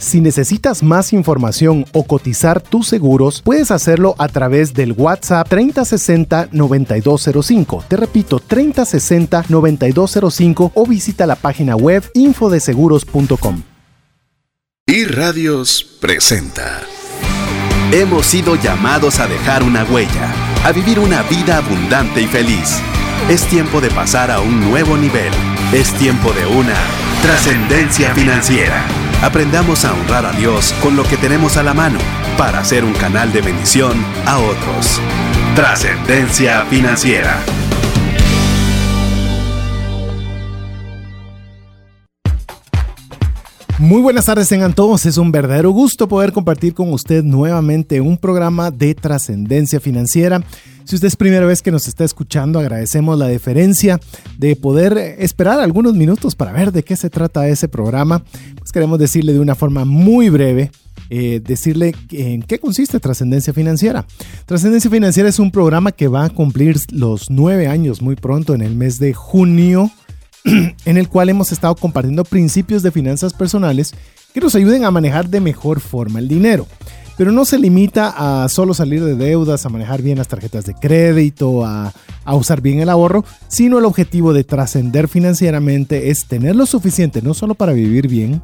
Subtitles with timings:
[0.00, 7.84] Si necesitas más información o cotizar tus seguros, puedes hacerlo a través del WhatsApp 3060-9205.
[7.86, 13.62] Te repito, 3060-9205 o visita la página web infodeseguros.com.
[14.86, 16.80] Y Radios presenta.
[17.92, 20.32] Hemos sido llamados a dejar una huella,
[20.64, 22.80] a vivir una vida abundante y feliz.
[23.28, 25.34] Es tiempo de pasar a un nuevo nivel.
[25.74, 26.76] Es tiempo de una
[27.22, 28.82] trascendencia financiera.
[29.22, 31.98] Aprendamos a honrar a Dios con lo que tenemos a la mano
[32.38, 33.92] para ser un canal de bendición
[34.24, 34.98] a otros.
[35.54, 37.38] Trascendencia financiera.
[43.78, 48.16] Muy buenas tardes tengan todos, es un verdadero gusto poder compartir con usted nuevamente un
[48.16, 50.42] programa de trascendencia financiera.
[50.90, 54.00] Si usted es primera vez que nos está escuchando, agradecemos la deferencia
[54.38, 58.24] de poder esperar algunos minutos para ver de qué se trata ese programa.
[58.58, 60.72] Pues queremos decirle de una forma muy breve
[61.08, 64.04] eh, decirle en qué consiste Trascendencia Financiera.
[64.46, 68.60] Trascendencia Financiera es un programa que va a cumplir los nueve años muy pronto, en
[68.60, 69.92] el mes de junio
[70.44, 73.94] en el cual hemos estado compartiendo principios de finanzas personales
[74.34, 76.66] que nos ayuden a manejar de mejor forma el dinero.
[77.20, 80.72] Pero no se limita a solo salir de deudas, a manejar bien las tarjetas de
[80.72, 81.92] crédito, a,
[82.24, 87.20] a usar bien el ahorro, sino el objetivo de trascender financieramente es tener lo suficiente
[87.20, 88.40] no solo para vivir bien,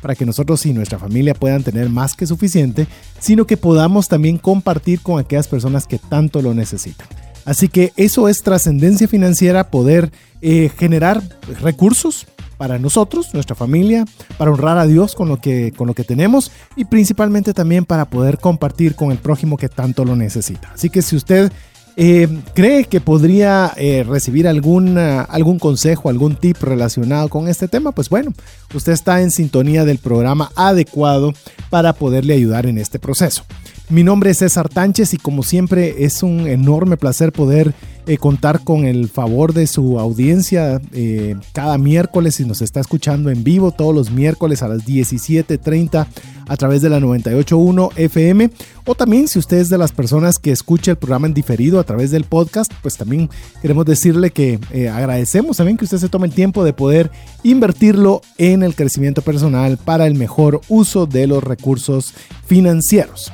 [0.00, 2.86] para que nosotros y nuestra familia puedan tener más que suficiente,
[3.18, 7.08] sino que podamos también compartir con aquellas personas que tanto lo necesitan.
[7.44, 11.20] Así que eso es trascendencia financiera, poder eh, generar
[11.60, 12.28] recursos
[12.60, 14.04] para nosotros, nuestra familia,
[14.36, 18.10] para honrar a Dios con lo, que, con lo que tenemos y principalmente también para
[18.10, 20.70] poder compartir con el prójimo que tanto lo necesita.
[20.74, 21.50] Así que si usted
[21.96, 27.92] eh, ¿Cree que podría eh, recibir algún, algún consejo, algún tip relacionado con este tema?
[27.92, 28.32] Pues bueno,
[28.72, 31.32] usted está en sintonía del programa adecuado
[31.68, 33.44] para poderle ayudar en este proceso.
[33.90, 37.74] Mi nombre es César Tánchez y como siempre es un enorme placer poder
[38.06, 43.30] eh, contar con el favor de su audiencia eh, cada miércoles si nos está escuchando
[43.30, 46.06] en vivo todos los miércoles a las 17.30
[46.46, 48.50] a través de la 98.1 FM
[48.86, 51.84] o también si usted es de las personas que escucha el programa en diferido a
[51.84, 53.28] través del podcast pues también
[53.60, 57.10] queremos decirle que eh, agradecemos también que usted se tome el tiempo de poder
[57.42, 62.14] invertirlo en el crecimiento personal para el mejor uso de los recursos
[62.46, 63.32] financieros.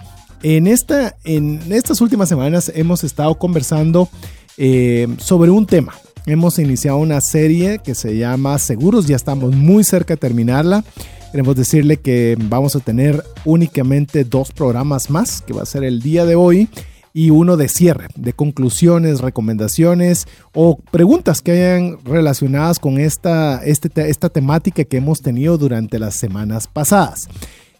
[0.48, 4.08] En, esta, en estas últimas semanas hemos estado conversando
[4.56, 5.94] eh, sobre un tema.
[6.24, 10.84] Hemos iniciado una serie que se llama Seguros, ya estamos muy cerca de terminarla.
[11.32, 16.00] Queremos decirle que vamos a tener únicamente dos programas más, que va a ser el
[16.00, 16.68] día de hoy
[17.12, 23.90] y uno de cierre, de conclusiones, recomendaciones o preguntas que hayan relacionadas con esta, este,
[24.08, 27.28] esta temática que hemos tenido durante las semanas pasadas.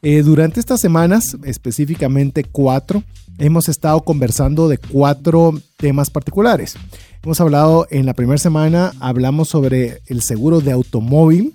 [0.09, 3.03] Eh, durante estas semanas, específicamente cuatro,
[3.39, 6.77] hemos estado conversando de cuatro temas particulares.
[7.25, 11.53] Hemos hablado en la primera semana, hablamos sobre el seguro de automóvil.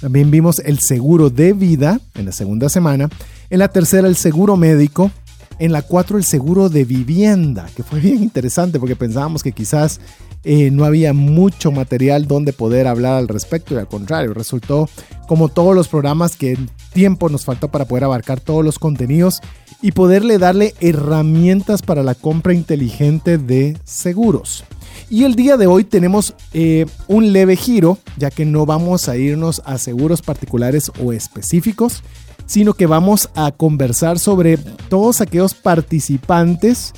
[0.00, 3.10] También vimos el seguro de vida en la segunda semana.
[3.48, 5.12] En la tercera, el seguro médico.
[5.60, 10.00] En la cuatro, el seguro de vivienda, que fue bien interesante porque pensábamos que quizás
[10.44, 14.88] no había mucho material donde poder hablar al respecto y al contrario, resultó
[15.26, 16.56] como todos los programas que
[16.92, 19.40] tiempo nos faltó para poder abarcar todos los contenidos
[19.82, 24.64] y poderle darle herramientas para la compra inteligente de seguros.
[25.10, 29.16] Y el día de hoy tenemos eh, un leve giro, ya que no vamos a
[29.16, 32.02] irnos a seguros particulares o específicos,
[32.46, 36.92] sino que vamos a conversar sobre todos aquellos participantes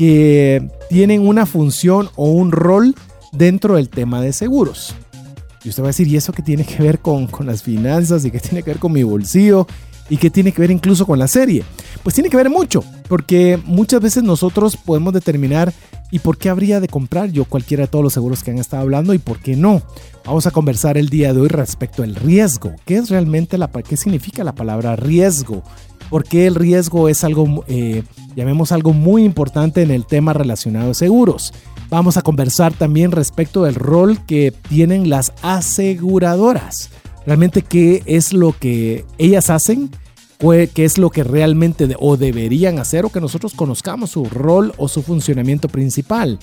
[0.00, 2.94] que tienen una función o un rol
[3.32, 4.94] dentro del tema de seguros.
[5.62, 8.24] Y usted va a decir, ¿y eso qué tiene que ver con, con las finanzas
[8.24, 9.66] y qué tiene que ver con mi bolsillo?
[10.08, 11.64] ¿Y qué tiene que ver incluso con la serie?
[12.02, 15.70] Pues tiene que ver mucho, porque muchas veces nosotros podemos determinar
[16.10, 18.82] ¿y por qué habría de comprar yo cualquiera de todos los seguros que han estado
[18.82, 19.82] hablando y por qué no?
[20.24, 22.74] Vamos a conversar el día de hoy respecto al riesgo.
[22.86, 25.62] ¿Qué es realmente la, qué significa la palabra riesgo?
[26.10, 28.02] Porque el riesgo es algo, eh,
[28.36, 31.54] llamemos algo muy importante en el tema relacionado a seguros.
[31.88, 36.90] Vamos a conversar también respecto del rol que tienen las aseguradoras.
[37.24, 39.90] Realmente qué es lo que ellas hacen,
[40.38, 44.88] qué es lo que realmente o deberían hacer o que nosotros conozcamos su rol o
[44.88, 46.38] su funcionamiento principal.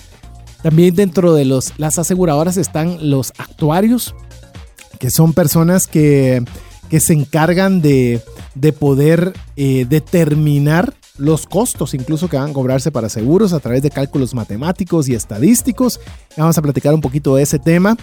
[0.62, 4.14] También dentro de los, las aseguradoras están los actuarios,
[4.98, 6.44] que son personas que,
[6.88, 8.22] que se encargan de
[8.60, 13.82] de poder eh, determinar los costos incluso que van a cobrarse para seguros a través
[13.82, 16.00] de cálculos matemáticos y estadísticos.
[16.36, 17.96] Vamos a platicar un poquito de ese tema.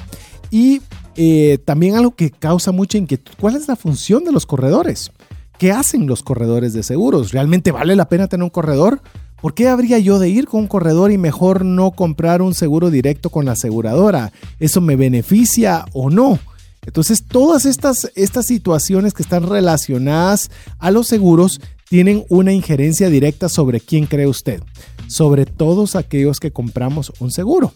[0.52, 0.82] Y
[1.16, 5.12] eh, también algo que causa mucha inquietud, ¿cuál es la función de los corredores?
[5.58, 7.32] ¿qué hacen los corredores de seguros?
[7.32, 9.02] ¿Realmente vale la pena tener un corredor?
[9.42, 12.90] ¿Por qué habría yo de ir con un corredor y mejor no comprar un seguro
[12.90, 14.32] directo con la aseguradora?
[14.60, 16.40] ¿Eso me beneficia o no?
[16.86, 20.50] Entonces, todas estas, estas situaciones que están relacionadas
[20.80, 21.60] a los seguros
[21.90, 24.62] tienen una injerencia directa sobre quién cree usted,
[25.08, 27.74] sobre todos aquellos que compramos un seguro.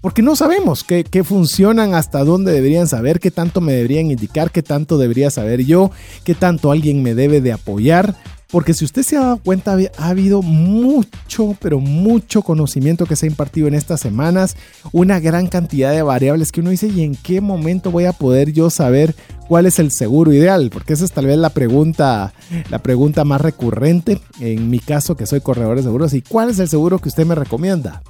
[0.00, 4.50] Porque no sabemos qué, qué, funcionan, hasta dónde deberían saber, qué tanto me deberían indicar,
[4.50, 5.90] qué tanto debería saber yo,
[6.24, 8.16] qué tanto alguien me debe de apoyar.
[8.50, 13.26] Porque si usted se ha dado cuenta, ha habido mucho, pero mucho conocimiento que se
[13.26, 14.56] ha impartido en estas semanas,
[14.92, 18.52] una gran cantidad de variables que uno dice, ¿y en qué momento voy a poder
[18.52, 19.14] yo saber
[19.46, 20.70] cuál es el seguro ideal?
[20.72, 22.32] Porque esa es tal vez la pregunta,
[22.70, 26.58] la pregunta más recurrente en mi caso, que soy corredor de seguros, ¿y cuál es
[26.58, 28.02] el seguro que usted me recomienda?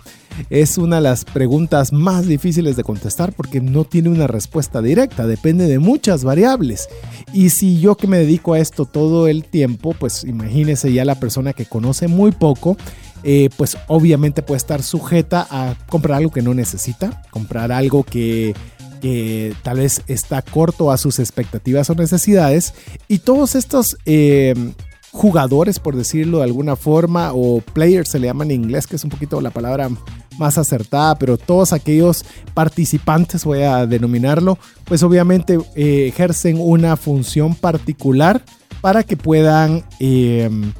[0.48, 5.26] Es una de las preguntas más difíciles de contestar porque no tiene una respuesta directa,
[5.26, 6.88] depende de muchas variables.
[7.32, 11.20] Y si yo que me dedico a esto todo el tiempo, pues imagínese ya la
[11.20, 12.76] persona que conoce muy poco,
[13.22, 18.54] eh, pues obviamente puede estar sujeta a comprar algo que no necesita, comprar algo que,
[19.62, 22.74] tal vez está corto a sus expectativas o necesidades.
[23.08, 23.96] Y todos estos...
[24.06, 24.54] Eh,
[25.12, 29.04] jugadores, por decirlo de alguna forma, o players se le llama en inglés, que es
[29.04, 29.90] un poquito la palabra
[30.38, 32.24] más acertada, pero todos aquellos
[32.54, 38.42] participantes, voy a denominarlo, pues obviamente eh, ejercen una función particular
[38.80, 40.72] para que puedan em,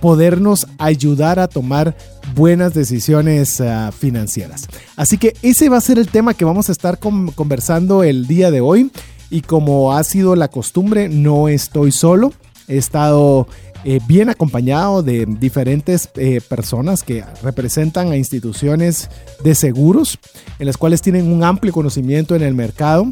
[0.00, 1.96] podernos ayudar a tomar
[2.34, 4.66] buenas decisiones ah, financieras.
[4.96, 8.50] Así que ese va a ser el tema que vamos a estar conversando el día
[8.50, 8.90] de hoy.
[9.30, 12.32] Y como ha sido la costumbre, no estoy solo.
[12.68, 13.46] He estado
[13.84, 19.10] eh, bien acompañado de diferentes eh, personas que representan a instituciones
[19.42, 20.18] de seguros,
[20.58, 23.06] en las cuales tienen un amplio conocimiento en el mercado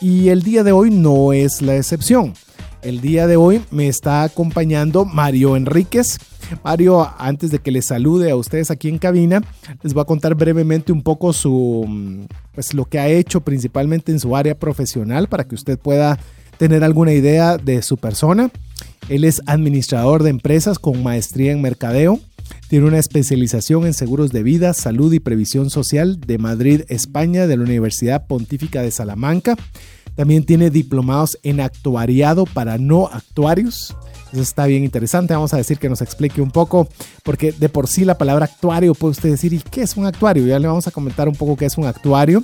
[0.00, 2.34] y el día de hoy no es la excepción.
[2.82, 6.18] El día de hoy me está acompañando Mario Enríquez.
[6.64, 9.42] Mario, antes de que les salude a ustedes aquí en cabina,
[9.82, 14.20] les voy a contar brevemente un poco su, pues, lo que ha hecho principalmente en
[14.20, 16.18] su área profesional para que usted pueda
[16.56, 18.50] tener alguna idea de su persona.
[19.08, 22.20] Él es administrador de empresas con maestría en mercadeo.
[22.68, 27.56] Tiene una especialización en seguros de vida, salud y previsión social de Madrid, España, de
[27.56, 29.56] la Universidad Pontífica de Salamanca.
[30.14, 33.96] También tiene diplomados en actuariado para no actuarios.
[34.32, 35.32] Eso está bien interesante.
[35.32, 36.88] Vamos a decir que nos explique un poco,
[37.22, 40.46] porque de por sí la palabra actuario puede usted decir, ¿y qué es un actuario?
[40.46, 42.42] Ya le vamos a comentar un poco qué es un actuario.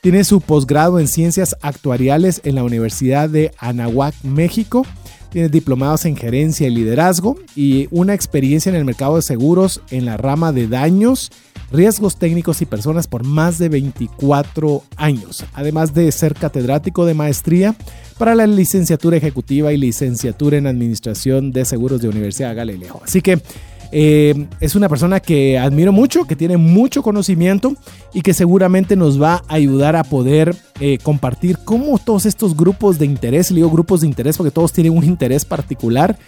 [0.00, 4.86] Tiene su posgrado en ciencias actuariales en la Universidad de Anahuac, México
[5.30, 10.04] tiene diplomados en gerencia y liderazgo y una experiencia en el mercado de seguros en
[10.04, 11.30] la rama de daños,
[11.72, 17.74] riesgos técnicos y personas por más de 24 años, además de ser catedrático de maestría
[18.18, 23.00] para la licenciatura ejecutiva y licenciatura en administración de seguros de Universidad Galileo.
[23.04, 23.40] Así que
[23.92, 27.74] eh, es una persona que admiro mucho, que tiene mucho conocimiento
[28.14, 32.98] y que seguramente nos va a ayudar a poder eh, compartir cómo todos estos grupos
[32.98, 36.18] de interés, le digo grupos de interés porque todos tienen un interés particular,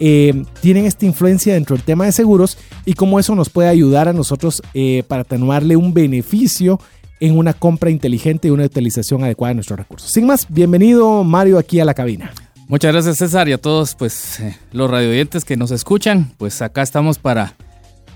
[0.00, 4.08] eh, tienen esta influencia dentro del tema de seguros y cómo eso nos puede ayudar
[4.08, 4.62] a nosotros
[5.06, 6.80] para atenuarle un beneficio
[7.20, 10.10] en una compra inteligente y una utilización adecuada de nuestros recursos.
[10.10, 12.32] Sin más, bienvenido Mario aquí a la cabina.
[12.72, 16.32] Muchas gracias César y a todos pues eh, los radioyentes que nos escuchan.
[16.38, 17.52] Pues acá estamos para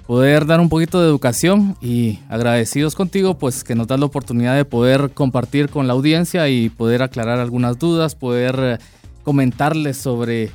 [0.07, 4.57] poder dar un poquito de educación y agradecidos contigo pues que nos das la oportunidad
[4.57, 8.79] de poder compartir con la audiencia y poder aclarar algunas dudas, poder eh,
[9.25, 10.51] comentarles sobre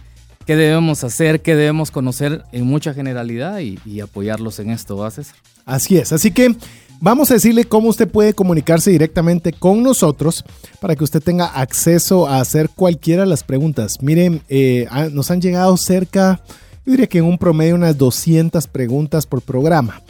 [0.48, 5.12] qué debemos hacer, qué debemos conocer en mucha generalidad y, y apoyarlos en esto, ¿va
[5.12, 5.36] César?
[5.64, 6.56] Así es, así que
[7.04, 10.46] Vamos a decirle cómo usted puede comunicarse directamente con nosotros
[10.80, 14.04] para que usted tenga acceso a hacer cualquiera de las preguntas.
[14.04, 16.42] Miren, eh, nos han llegado cerca,
[16.86, 20.04] yo diría que en un promedio unas 200 preguntas por programa.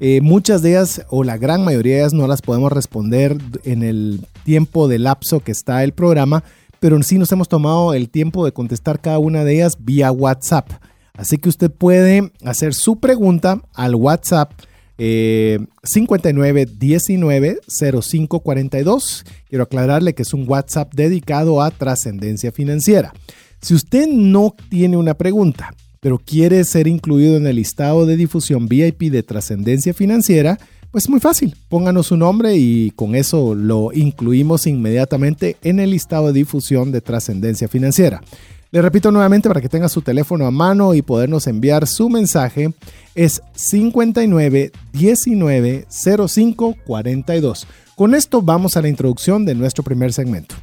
[0.00, 3.82] Eh, muchas de ellas, o la gran mayoría de ellas, no las podemos responder en
[3.82, 6.44] el tiempo de lapso que está el programa,
[6.80, 10.70] pero sí nos hemos tomado el tiempo de contestar cada una de ellas vía WhatsApp.
[11.12, 14.52] Así que usted puede hacer su pregunta al WhatsApp
[14.98, 17.60] eh, 59 19
[18.02, 19.24] 05 42.
[19.48, 23.12] Quiero aclararle que es un WhatsApp dedicado a trascendencia financiera.
[23.60, 28.68] Si usted no tiene una pregunta, pero quiere ser incluido en el listado de difusión
[28.68, 30.58] VIP de trascendencia financiera,
[30.90, 36.28] pues muy fácil, pónganos su nombre y con eso lo incluimos inmediatamente en el listado
[36.28, 38.22] de difusión de trascendencia financiera.
[38.70, 42.72] Le repito nuevamente para que tenga su teléfono a mano y podernos enviar su mensaje.
[43.18, 47.66] Es 59 19 05 42.
[47.96, 50.54] Con esto vamos a la introducción de nuestro primer segmento.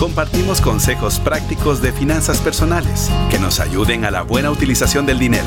[0.00, 5.46] compartimos consejos prácticos de finanzas personales que nos ayuden a la buena utilización del dinero.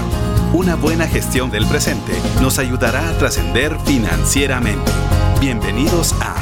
[0.54, 4.90] Una buena gestión del presente nos ayudará a trascender financieramente.
[5.42, 6.34] Bienvenidos a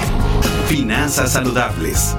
[0.67, 2.15] Finanzas Saludables.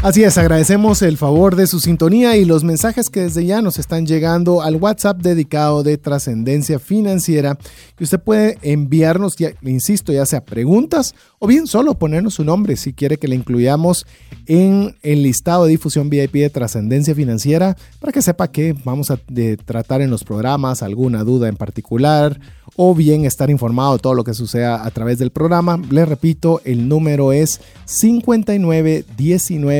[0.00, 3.80] Así es, agradecemos el favor de su sintonía y los mensajes que desde ya nos
[3.80, 7.58] están llegando al WhatsApp dedicado de trascendencia financiera,
[7.96, 12.76] que usted puede enviarnos, ya, insisto, ya sea preguntas o bien solo ponernos su nombre
[12.76, 14.06] si quiere que le incluyamos
[14.46, 19.18] en el listado de difusión VIP de trascendencia financiera para que sepa que vamos a
[19.64, 22.38] tratar en los programas alguna duda en particular
[22.76, 25.82] o bien estar informado de todo lo que suceda a través del programa.
[25.90, 27.60] Le repito, el número es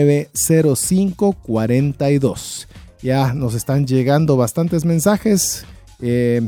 [0.08, 2.66] 59190542.
[3.02, 5.64] Ya nos están llegando bastantes mensajes.
[6.00, 6.42] Eh,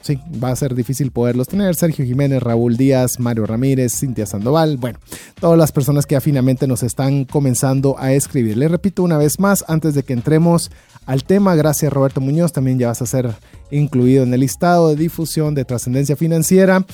[0.00, 1.74] sí, va a ser difícil poderlos tener.
[1.74, 4.78] Sergio Jiménez, Raúl Díaz, Mario Ramírez, Cintia Sandoval.
[4.78, 4.98] Bueno,
[5.40, 8.56] todas las personas que afinamente nos están comenzando a escribir.
[8.56, 10.70] Le repito una vez más, antes de que entremos
[11.06, 11.54] al tema.
[11.54, 13.34] Gracias Roberto Muñoz, también ya vas a ser
[13.70, 16.84] incluido en el listado de difusión de trascendencia financiera.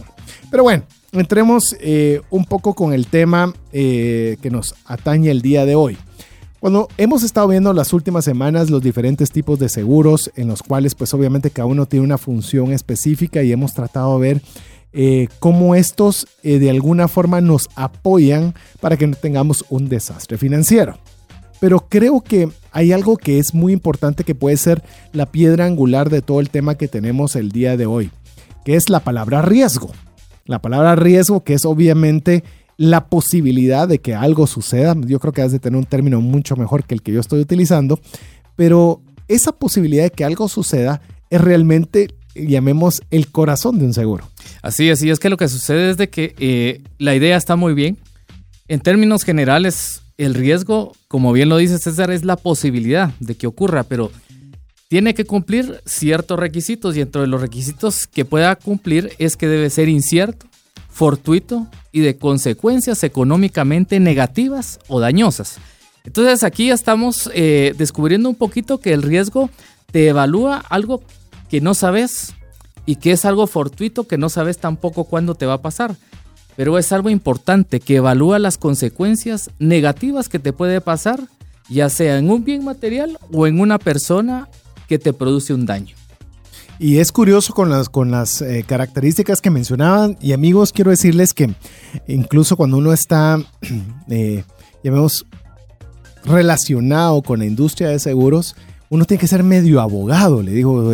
[0.49, 5.65] Pero bueno, entremos eh, un poco con el tema eh, que nos atañe el día
[5.65, 5.97] de hoy.
[6.59, 10.93] Cuando hemos estado viendo las últimas semanas los diferentes tipos de seguros en los cuales
[10.93, 14.43] pues obviamente cada uno tiene una función específica y hemos tratado de ver
[14.93, 20.37] eh, cómo estos eh, de alguna forma nos apoyan para que no tengamos un desastre
[20.37, 20.97] financiero.
[21.59, 24.83] Pero creo que hay algo que es muy importante que puede ser
[25.13, 28.11] la piedra angular de todo el tema que tenemos el día de hoy,
[28.65, 29.91] que es la palabra riesgo.
[30.45, 32.43] La palabra riesgo que es obviamente
[32.77, 34.95] la posibilidad de que algo suceda.
[35.05, 37.39] Yo creo que has de tener un término mucho mejor que el que yo estoy
[37.39, 37.99] utilizando,
[38.55, 44.29] pero esa posibilidad de que algo suceda es realmente, llamemos, el corazón de un seguro.
[44.61, 47.55] Así es, y es que lo que sucede es de que eh, la idea está
[47.55, 47.97] muy bien.
[48.67, 53.47] En términos generales, el riesgo, como bien lo dice César, es la posibilidad de que
[53.47, 54.11] ocurra, pero
[54.87, 59.69] tiene que cumplir ciertos requisitos y entre los requisitos que pueda cumplir es que debe
[59.69, 60.47] ser incierto,
[60.89, 65.59] fortuito y de consecuencias económicamente negativas o dañosas.
[66.03, 69.49] Entonces aquí ya estamos eh, descubriendo un poquito que el riesgo
[69.91, 71.01] te evalúa algo
[71.51, 72.33] que no sabes
[72.85, 75.97] y que es algo fortuito que no sabes tampoco cuándo te va a pasar.
[76.55, 81.19] Pero es algo importante que evalúa las consecuencias negativas que te puede pasar,
[81.69, 84.47] ya sea en un bien material o en una persona
[84.87, 85.93] que te produce un daño.
[86.79, 90.17] Y es curioso con las, con las eh, características que mencionaban.
[90.21, 91.53] Y amigos, quiero decirles que
[92.07, 93.39] incluso cuando uno está,
[94.09, 94.45] eh,
[94.83, 95.25] llamemos,
[96.23, 98.55] relacionado con la industria de seguros,
[98.89, 100.93] uno tiene que ser medio abogado, le digo.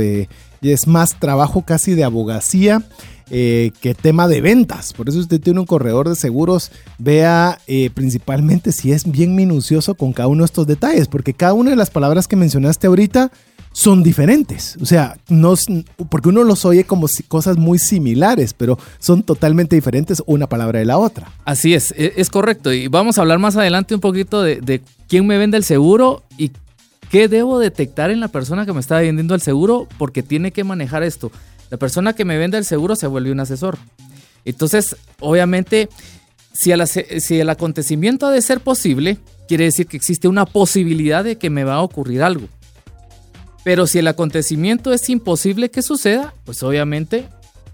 [0.62, 2.84] Y es más trabajo casi de abogacía.
[3.30, 4.94] Eh, que tema de ventas.
[4.94, 7.60] Por eso usted tiene un corredor de seguros, vea
[7.94, 11.76] principalmente si es bien minucioso con cada uno de estos detalles, porque cada una de
[11.76, 13.30] las palabras que mencionaste ahorita
[13.78, 14.76] son diferentes.
[14.82, 15.54] O sea, no,
[16.10, 20.86] porque uno los oye como cosas muy similares, pero son totalmente diferentes una palabra de
[20.86, 21.32] la otra.
[21.46, 22.74] Así es, e, es, correcto.
[22.74, 26.52] Y vamos a hablar más adelante un poquito de, quién me vende el seguro y
[27.10, 30.64] qué debo detectar en la persona que me está vendiendo el seguro, porque tiene que
[30.64, 31.32] manejar esto.
[31.70, 33.78] La persona que me vende el seguro se vuelve un asesor.
[34.46, 35.90] Entonces, obviamente,
[36.54, 36.72] si
[37.20, 41.50] si el acontecimiento ha de ser posible, quiere decir que existe una posibilidad de que
[41.50, 42.48] me va a ocurrir algo.
[43.64, 47.28] Pero si el acontecimiento es imposible que suceda, pues obviamente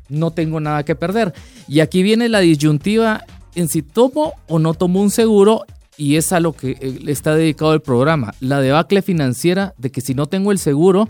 [0.09, 1.33] no tengo nada que perder.
[1.67, 3.25] Y aquí viene la disyuntiva
[3.55, 5.65] en si tomo o no tomo un seguro
[5.97, 8.33] y es a lo que eh, está dedicado el programa.
[8.39, 11.09] La debacle financiera de que si no tengo el seguro,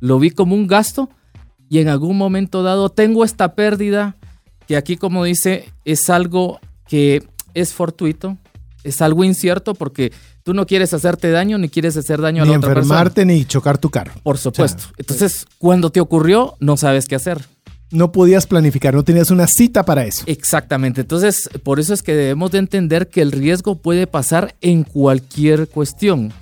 [0.00, 1.08] lo vi como un gasto
[1.68, 4.16] y en algún momento dado tengo esta pérdida
[4.66, 8.36] que aquí como dice es algo que es fortuito,
[8.84, 12.52] es algo incierto porque tú no quieres hacerte daño ni quieres hacer daño a la
[12.52, 12.80] otra persona.
[12.80, 14.12] Ni enfermarte ni chocar tu carro.
[14.22, 14.84] Por supuesto.
[14.96, 17.44] Entonces, cuando te ocurrió, no sabes qué hacer.
[17.90, 20.22] No podías planificar, no tenías una cita para eso.
[20.26, 24.84] Exactamente, entonces por eso es que debemos de entender que el riesgo puede pasar en
[24.84, 26.32] cualquier cuestión.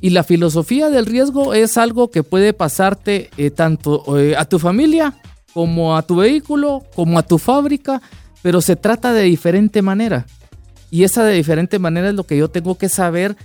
[0.00, 4.58] Y la filosofía del riesgo es algo que puede pasarte eh, tanto eh, a tu
[4.58, 5.16] familia
[5.52, 8.00] como a tu vehículo, como a tu fábrica,
[8.42, 10.26] pero se trata de diferente manera.
[10.90, 13.36] Y esa de diferente manera es lo que yo tengo que saber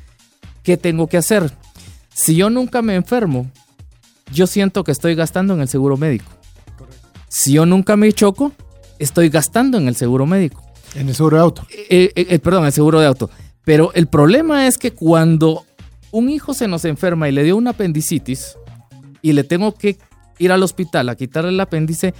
[0.62, 1.51] qué tengo que hacer.
[2.13, 3.50] Si yo nunca me enfermo,
[4.32, 6.32] yo siento que estoy gastando en el seguro médico.
[7.34, 8.52] Si yo nunca me choco,
[9.00, 10.63] estoy gastando en el seguro médico.
[10.94, 11.68] En el seguro de auto.
[11.72, 13.28] Eh, eh, eh, perdón, el seguro de auto.
[13.66, 15.66] Pero el problema es que cuando
[16.12, 18.56] un hijo se nos enferma y le dio una apendicitis
[19.24, 19.98] y le tengo que
[20.38, 22.13] ir al hospital a quitarle el apéndice,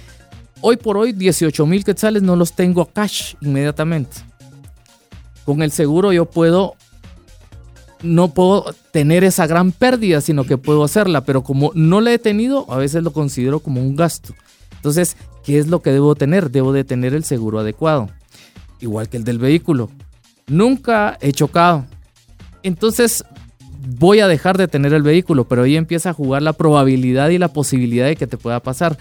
[0.60, 4.16] hoy por hoy 18 mil quetzales no los tengo a cash inmediatamente.
[5.44, 6.74] Con el seguro yo puedo
[8.02, 12.18] no puedo tener esa gran pérdida, sino que puedo hacerla, pero como no la he
[12.18, 14.34] tenido, a veces lo considero como un gasto.
[14.84, 16.50] Entonces, ¿qué es lo que debo tener?
[16.50, 18.10] Debo de tener el seguro adecuado,
[18.80, 19.88] igual que el del vehículo.
[20.46, 21.86] Nunca he chocado.
[22.62, 23.24] Entonces,
[23.98, 27.38] voy a dejar de tener el vehículo, pero ahí empieza a jugar la probabilidad y
[27.38, 28.98] la posibilidad de que te pueda pasar.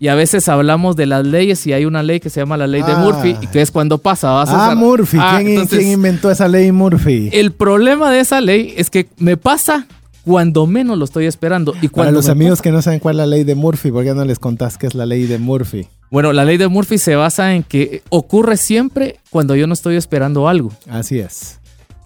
[0.00, 2.66] Y a veces hablamos de las leyes y hay una ley que se llama la
[2.66, 2.98] ley de Ah.
[2.98, 4.32] Murphy y que es cuando pasa.
[4.32, 5.18] Vas a Ah, usar- Murphy.
[5.20, 7.30] Ah, ¿Quién, entonces, quién inventó esa ley Murphy?
[7.32, 9.86] El problema de esa ley es que me pasa
[10.26, 11.72] cuando menos lo estoy esperando.
[11.80, 14.12] Y Para los amigos que no saben cuál es la ley de Murphy, ¿por qué
[14.12, 15.86] no les contás qué es la ley de Murphy?
[16.10, 19.96] Bueno, la ley de Murphy se basa en que ocurre siempre cuando yo no estoy
[19.96, 20.72] esperando algo.
[20.90, 21.60] Así es.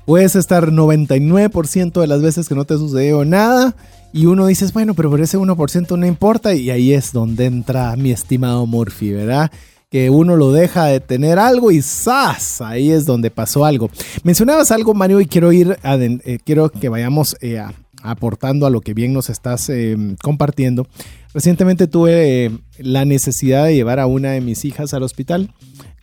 [0.04, 3.74] Puedes estar 99% de las veces que no te sucedió nada
[4.12, 7.94] y uno dices, bueno, pero por ese 1% no importa y ahí es donde entra
[7.96, 9.50] mi estimado Murphy, ¿verdad?
[9.90, 12.60] Que uno lo deja de tener algo y ¡zas!
[12.60, 13.90] Ahí es donde pasó algo.
[14.22, 18.70] Mencionabas algo, Mario, y quiero ir, aden- eh, quiero que vayamos eh, a- aportando a
[18.70, 20.86] lo que bien nos estás eh, compartiendo.
[21.32, 25.52] Recientemente tuve eh, la necesidad de llevar a una de mis hijas al hospital.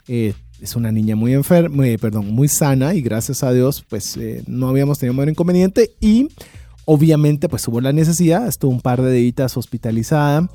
[0.07, 4.69] Eh, es una niña muy enferma, perdón, muy sana y gracias a Dios pues no
[4.69, 6.29] habíamos tenido mayor inconveniente y
[6.85, 10.49] obviamente pues hubo la necesidad, estuvo un par de días hospitalizada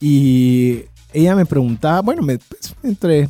[0.00, 3.28] y ella me preguntaba, bueno, pues, entre,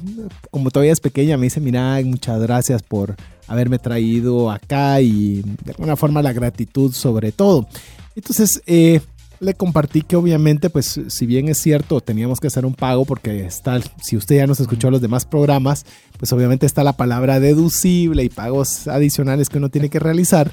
[0.51, 3.15] como todavía es pequeña, me dice, mira, muchas gracias por
[3.49, 7.67] haberme traído acá y de alguna forma la gratitud sobre todo.
[8.15, 9.01] Entonces, eh,
[9.41, 13.47] le compartí que obviamente, pues si bien es cierto, teníamos que hacer un pago porque
[13.47, 15.87] está, si usted ya nos escuchó los demás programas,
[16.19, 20.51] pues obviamente está la palabra deducible y pagos adicionales que uno tiene que realizar.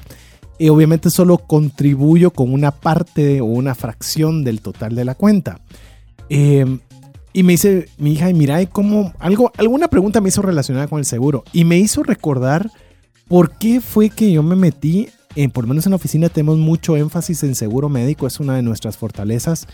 [0.58, 5.60] Y obviamente solo contribuyo con una parte o una fracción del total de la cuenta.
[6.30, 6.78] Eh,
[7.32, 11.00] y me dice mi hija, y mira, cómo algo, alguna pregunta me hizo relacionada con
[11.00, 12.70] el seguro y me hizo recordar
[13.28, 16.58] por qué fue que yo me metí, en, por lo menos en la oficina tenemos
[16.58, 19.66] mucho énfasis en seguro médico, es una de nuestras fortalezas.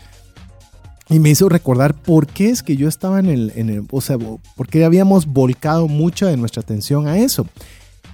[1.09, 4.01] Y me hizo recordar por qué es que yo estaba en el, en el, o
[4.01, 7.47] sea, por qué habíamos volcado mucha de nuestra atención a eso.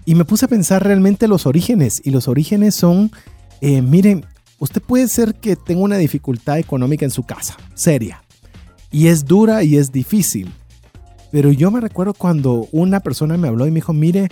[0.05, 2.01] Y me puse a pensar realmente los orígenes.
[2.03, 3.13] Y los orígenes son,
[3.61, 4.25] eh, miren,
[4.59, 8.25] usted puede ser que tenga una dificultad económica en su casa, seria.
[8.91, 10.51] Y es dura y es difícil.
[11.31, 14.29] Pero yo me recuerdo cuando una persona me habló y me dijo, mire,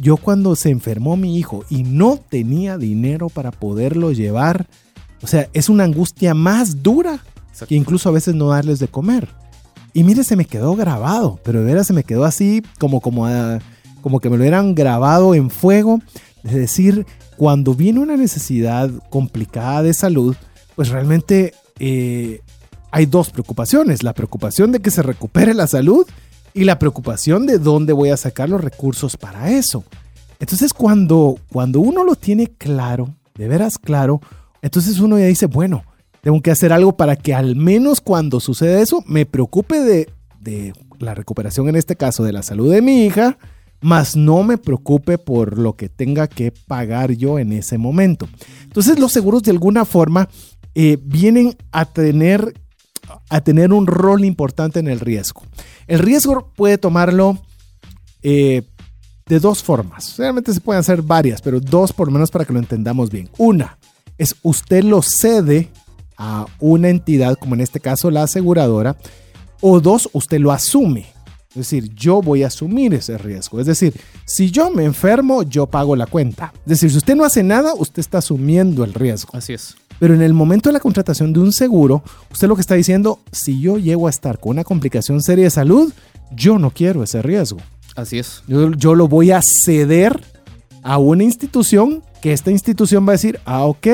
[0.00, 4.66] yo cuando se enfermó mi hijo y no tenía dinero para poderlo llevar,
[5.22, 7.20] o sea, es una angustia más dura
[7.66, 9.28] que incluso a veces no darles de comer.
[9.92, 13.26] Y mire, se me quedó grabado, pero de veras se me quedó así como, como,
[13.26, 13.58] ah,
[14.00, 16.00] como que me lo hubieran grabado en fuego.
[16.44, 17.06] Es decir,
[17.36, 20.36] cuando viene una necesidad complicada de salud,
[20.76, 22.42] pues realmente eh,
[22.90, 24.02] hay dos preocupaciones.
[24.02, 26.06] La preocupación de que se recupere la salud
[26.58, 29.84] y la preocupación de dónde voy a sacar los recursos para eso.
[30.40, 34.20] Entonces cuando, cuando uno lo tiene claro, de veras claro,
[34.62, 35.84] entonces uno ya dice, bueno,
[36.20, 40.08] tengo que hacer algo para que al menos cuando sucede eso me preocupe de,
[40.40, 43.38] de la recuperación, en este caso, de la salud de mi hija,
[43.80, 48.28] más no me preocupe por lo que tenga que pagar yo en ese momento.
[48.64, 50.28] Entonces los seguros de alguna forma
[50.74, 52.54] eh, vienen a tener,
[53.28, 55.42] a tener un rol importante en el riesgo.
[55.86, 57.38] El riesgo puede tomarlo
[58.22, 58.62] eh,
[59.26, 60.16] de dos formas.
[60.16, 63.28] Realmente se pueden hacer varias, pero dos por lo menos para que lo entendamos bien.
[63.38, 63.78] Una
[64.18, 65.70] es usted lo cede
[66.16, 68.96] a una entidad, como en este caso la aseguradora,
[69.60, 71.06] o dos, usted lo asume.
[71.50, 73.60] Es decir, yo voy a asumir ese riesgo.
[73.60, 76.52] Es decir, si yo me enfermo, yo pago la cuenta.
[76.60, 79.30] Es decir, si usted no hace nada, usted está asumiendo el riesgo.
[79.32, 79.76] Así es.
[79.98, 83.18] Pero en el momento de la contratación de un seguro, usted lo que está diciendo,
[83.32, 85.92] si yo llego a estar con una complicación seria de salud,
[86.34, 87.58] yo no quiero ese riesgo.
[87.96, 88.42] Así es.
[88.46, 90.20] Yo, yo lo voy a ceder
[90.82, 93.86] a una institución que esta institución va a decir, ah, ok,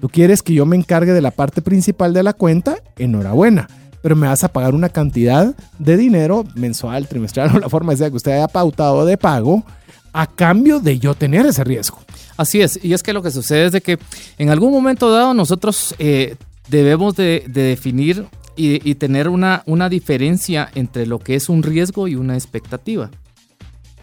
[0.00, 3.68] tú quieres que yo me encargue de la parte principal de la cuenta, enhorabuena.
[3.68, 7.96] Pero pero me vas a pagar una cantidad de dinero mensual, trimestral o la forma
[7.96, 9.64] sea que usted haya pautado de pago
[10.12, 11.98] a cambio de yo tener ese riesgo.
[12.36, 13.98] Así es, y es que lo que sucede es de que
[14.38, 16.36] en algún momento dado nosotros eh,
[16.68, 22.34] debemos de, definir y, tener una, diferencia entre lo que es un riesgo y una
[22.34, 23.10] expectativa.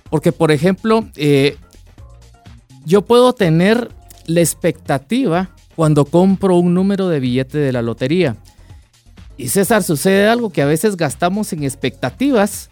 [0.09, 1.57] Porque, por ejemplo, eh,
[2.85, 3.89] yo puedo tener
[4.27, 8.37] la expectativa cuando compro un número de billete de la lotería.
[9.37, 12.69] Y César, sucede algo que a veces gastamos en expectativas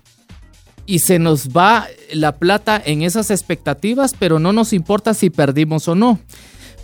[0.86, 5.88] y se nos va la plata en esas expectativas, pero no nos importa si perdimos
[5.88, 6.20] o no.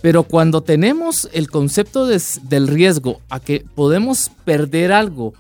[0.02, 5.34] Pero cuando tenemos el concepto del riesgo a que podemos perder algo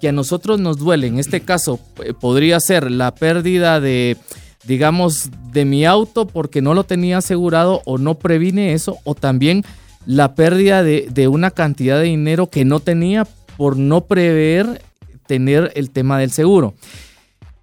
[0.00, 4.16] que a nosotros nos duele, en este caso eh, podría ser la pérdida de,
[4.64, 9.62] digamos, de mi auto porque no lo tenía asegurado o no previne eso, o también
[10.06, 14.82] la pérdida de, de una cantidad de dinero que no tenía por no prever
[15.26, 16.74] tener el tema del seguro.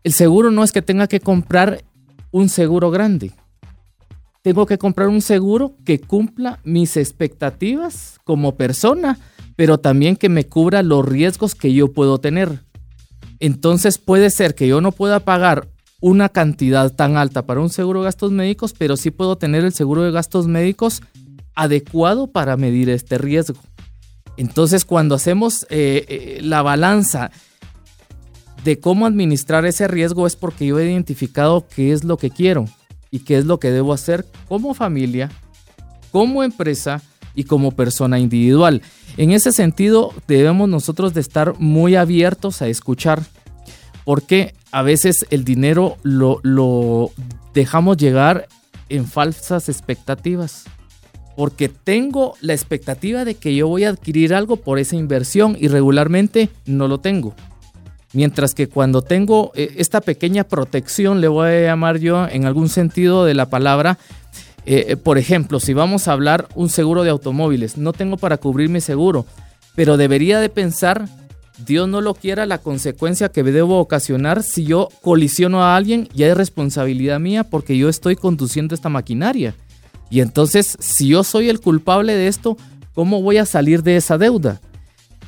[0.08, 1.84] El seguro no es que tenga que comprar
[2.32, 3.34] un seguro grande.
[4.42, 9.20] Tengo que comprar un seguro que cumpla mis expectativas como persona,
[9.58, 12.64] pero también que me cubra los riesgos que yo puedo tener.
[13.42, 15.68] Entonces puede ser que yo no pueda pagar
[16.00, 19.74] una cantidad tan alta para un seguro de gastos médicos, pero sí puedo tener el
[19.74, 21.02] seguro de gastos médicos
[21.54, 23.60] adecuado para medir este riesgo.
[24.38, 27.30] Entonces cuando hacemos eh, eh, la balanza
[28.68, 32.66] de cómo administrar ese riesgo es porque yo he identificado qué es lo que quiero
[33.12, 35.32] y qué es lo que debo hacer como familia,
[36.12, 37.02] como empresa
[37.34, 38.82] y como persona individual.
[39.16, 43.24] En ese sentido, debemos nosotros de estar muy abiertos a escuchar,
[44.04, 47.12] porque a veces el dinero lo, lo
[47.54, 48.50] dejamos llegar
[48.90, 50.66] en falsas expectativas.
[51.38, 55.70] Porque tengo la expectativa de que yo voy a adquirir algo por esa inversión y
[55.70, 57.34] regularmente no lo tengo.
[58.14, 62.70] Mientras que cuando tengo eh, esta pequeña protección, le voy a llamar yo en algún
[62.70, 63.98] sentido de la palabra,
[64.66, 68.38] eh, eh, por ejemplo, si vamos a hablar un seguro de automóviles, no tengo para
[68.38, 69.26] cubrir mi seguro,
[69.76, 71.08] pero debería de pensar,
[71.66, 76.28] Dios no lo quiera, la consecuencia que debo ocasionar si yo colisiono a alguien, ya
[76.28, 79.56] es responsabilidad mía porque yo estoy conduciendo esta maquinaria.
[80.10, 82.58] Y entonces, si yo soy el culpable de esto,
[82.94, 84.62] ¿cómo voy a salir de esa deuda?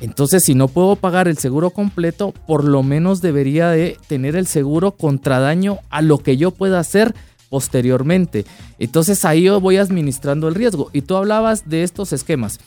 [0.00, 4.46] Entonces, si no puedo pagar el seguro completo, por lo menos debería de tener el
[4.46, 7.14] seguro contra daño a lo que yo pueda hacer
[7.50, 8.46] posteriormente.
[8.78, 10.88] Entonces ahí yo voy administrando el riesgo.
[10.92, 12.60] Y tú hablabas de estos esquemas.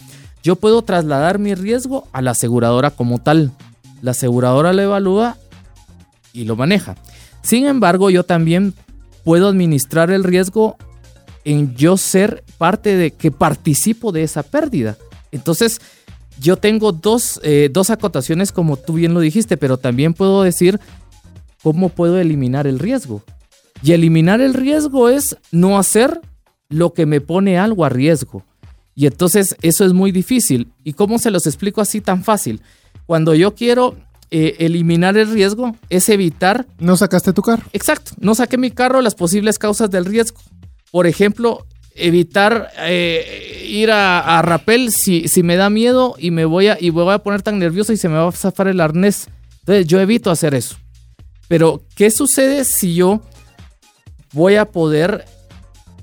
[0.44, 3.52] Yo puedo trasladar mi riesgo a la aseguradora como tal.
[4.02, 5.38] La aseguradora lo evalúa
[6.34, 6.96] y lo maneja.
[7.42, 8.74] Sin embargo, yo también
[9.24, 10.76] puedo administrar el riesgo
[11.46, 14.98] en yo ser parte de que participo de esa pérdida.
[15.32, 15.82] Entonces,
[16.40, 20.80] yo tengo dos, eh, dos acotaciones como tú bien lo dijiste, pero también puedo decir
[21.62, 23.24] cómo puedo eliminar el riesgo.
[23.82, 26.22] Y eliminar el riesgo es no hacer
[26.70, 28.44] lo que me pone algo a riesgo.
[28.96, 30.72] Y entonces eso es muy difícil.
[30.84, 32.62] ¿Y cómo se los explico así tan fácil?
[33.06, 33.96] Cuando yo quiero
[34.32, 36.66] eh, eliminar el riesgo es evitar...
[36.80, 37.64] ¿No sacaste tu carro?
[37.74, 40.40] Exacto, no saqué mi carro, las posibles causas del riesgo.
[40.92, 41.66] Por ejemplo,
[41.96, 46.78] evitar eh, ir a, a rapel si, si, me da miedo y me voy a,
[46.80, 49.28] y voy a poner tan nervioso y se me va a zafar el arnés.
[49.60, 50.76] Entonces yo evito hacer eso.
[51.48, 53.22] Pero, ¿qué sucede si yo
[54.34, 55.26] voy a poder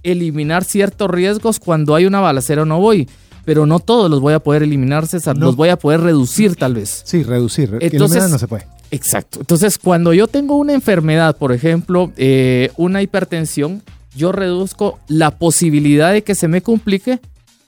[0.03, 3.09] eliminar ciertos riesgos cuando hay una balacera o no voy?
[3.44, 5.37] Pero no todos los voy a poder eliminar, César.
[5.37, 7.03] Los voy a poder reducir tal vez.
[7.05, 7.79] Sí, reducir.
[7.81, 8.66] Entonces, no se puede.
[8.90, 9.40] Exacto.
[9.40, 13.83] Entonces, cuando yo tengo una enfermedad, por ejemplo, eh, una hipertensión,
[14.14, 17.20] yo reduzco la posibilidad de que se me complique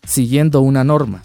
[0.07, 1.22] siguiendo una norma.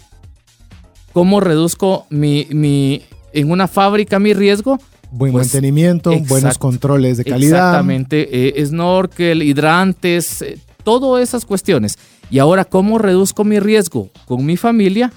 [1.12, 3.02] ¿Cómo reduzco mi, mi,
[3.32, 4.78] en una fábrica mi riesgo?
[5.10, 7.68] Buen pues, mantenimiento, buenos controles de calidad.
[7.70, 11.98] Exactamente, eh, snorkel, hidrantes, eh, todas esas cuestiones.
[12.30, 15.12] Y ahora, ¿cómo reduzco mi riesgo con mi familia?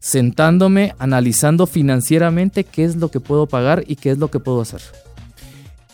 [0.00, 4.60] Sentándome, analizando financieramente qué es lo que puedo pagar y qué es lo que puedo
[4.60, 4.80] hacer.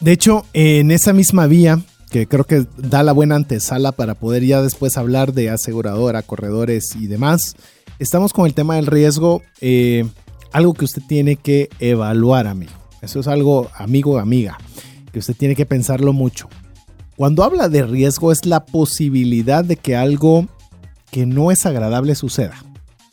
[0.00, 1.80] De hecho, en esa misma vía,
[2.14, 6.94] que creo que da la buena antesala para poder ya después hablar de aseguradora, corredores
[6.94, 7.56] y demás.
[7.98, 10.04] Estamos con el tema del riesgo, eh,
[10.52, 12.70] algo que usted tiene que evaluar, amigo.
[13.02, 14.58] Eso es algo, amigo, amiga,
[15.10, 16.48] que usted tiene que pensarlo mucho.
[17.16, 20.46] Cuando habla de riesgo es la posibilidad de que algo
[21.10, 22.64] que no es agradable suceda.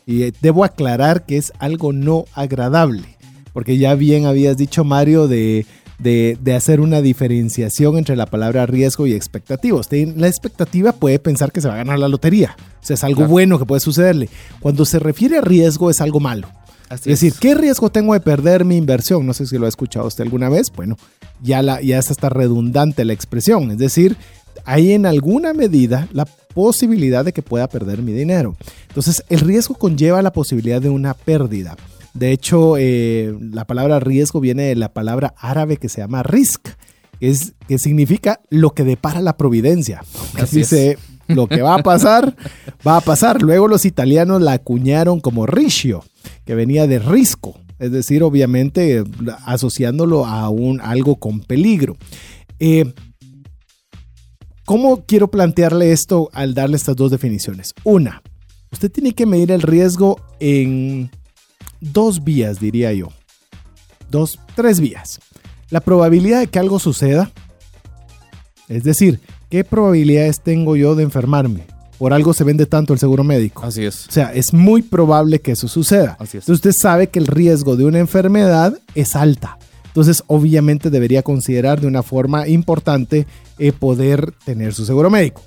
[0.05, 3.17] Y debo aclarar que es algo no agradable,
[3.51, 5.65] porque ya bien habías dicho Mario de
[6.01, 9.79] de, hacer una diferenciación entre la palabra riesgo y expectativa.
[9.79, 12.55] Usted la expectativa puede pensar que se va a ganar la lotería.
[12.81, 14.29] O sea, es algo bueno que puede sucederle.
[14.59, 16.47] Cuando se refiere a riesgo es algo malo.
[16.89, 19.25] es decir, ¿qué riesgo tengo de perder mi inversión?
[19.25, 20.71] No sé si lo ha escuchado usted alguna vez.
[20.75, 20.97] Bueno,
[21.41, 23.71] ya, la, ya es hasta redundante la expresión.
[23.71, 24.17] Es decir,
[24.65, 28.55] hay en alguna medida la posibilidad de que pueda perder mi dinero.
[28.87, 31.77] Entonces, el riesgo conlleva la posibilidad de una pérdida.
[32.13, 36.69] De hecho, eh, la palabra riesgo viene de la palabra árabe que se llama risk,
[37.19, 40.01] es, que significa lo que depara la providencia.
[40.37, 40.97] Así dice,
[41.27, 42.35] lo que va a pasar,
[42.85, 43.41] va a pasar.
[43.41, 46.03] Luego los italianos la acuñaron como rischio,
[46.45, 49.03] que venía de risco, es decir, obviamente
[49.45, 51.97] asociándolo a un, algo con peligro.
[52.59, 52.93] Eh,
[54.65, 57.73] ¿Cómo quiero plantearle esto al darle estas dos definiciones?
[57.83, 58.21] Una,
[58.71, 61.09] usted tiene que medir el riesgo en
[61.81, 63.09] dos vías, diría yo.
[64.09, 65.19] Dos, tres vías.
[65.69, 67.31] La probabilidad de que algo suceda.
[68.69, 71.65] Es decir, ¿qué probabilidades tengo yo de enfermarme?
[71.97, 73.63] Por algo se vende tanto el seguro médico.
[73.63, 74.07] Así es.
[74.07, 76.17] O sea, es muy probable que eso suceda.
[76.19, 76.43] Así es.
[76.43, 79.57] Entonces usted sabe que el riesgo de una enfermedad es alta.
[79.85, 83.27] Entonces, obviamente debería considerar de una forma importante
[83.59, 85.41] eh, poder tener su seguro médico.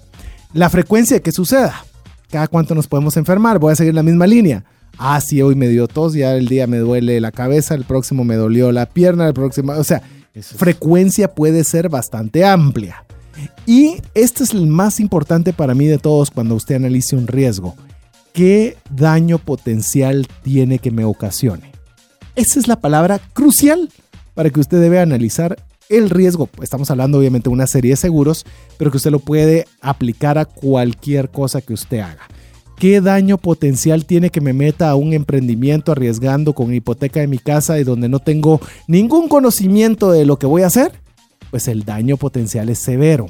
[0.53, 1.85] La frecuencia de que suceda.
[2.31, 3.59] Cada cuánto nos podemos enfermar.
[3.59, 4.65] Voy a seguir la misma línea.
[4.99, 8.25] Ah, sí, hoy me dio tos, ya el día me duele la cabeza, el próximo
[8.25, 10.03] me dolió la pierna, el próximo, o sea,
[10.41, 13.05] frecuencia puede ser bastante amplia.
[13.67, 17.75] Y este es el más importante para mí de todos cuando usted analice un riesgo.
[18.33, 21.73] ¿Qué daño potencial tiene que me ocasione?
[22.37, 23.89] Esa es la palabra crucial
[24.35, 25.57] para que usted debe analizar
[25.89, 26.49] el riesgo.
[26.63, 28.45] Estamos hablando obviamente de una serie de seguros,
[28.77, 32.29] pero que usted lo puede aplicar a cualquier cosa que usted haga.
[32.79, 37.39] ¿Qué daño potencial tiene que me meta a un emprendimiento arriesgando con hipoteca de mi
[37.39, 40.93] casa y donde no tengo ningún conocimiento de lo que voy a hacer?
[41.51, 43.27] Pues el daño potencial es severo.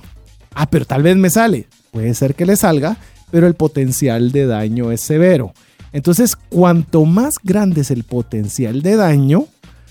[0.54, 1.66] Ah, pero tal vez me sale.
[1.90, 2.96] Puede ser que le salga,
[3.30, 5.52] pero el potencial de daño es severo.
[5.92, 9.46] Entonces, cuanto más grande es el potencial de daño,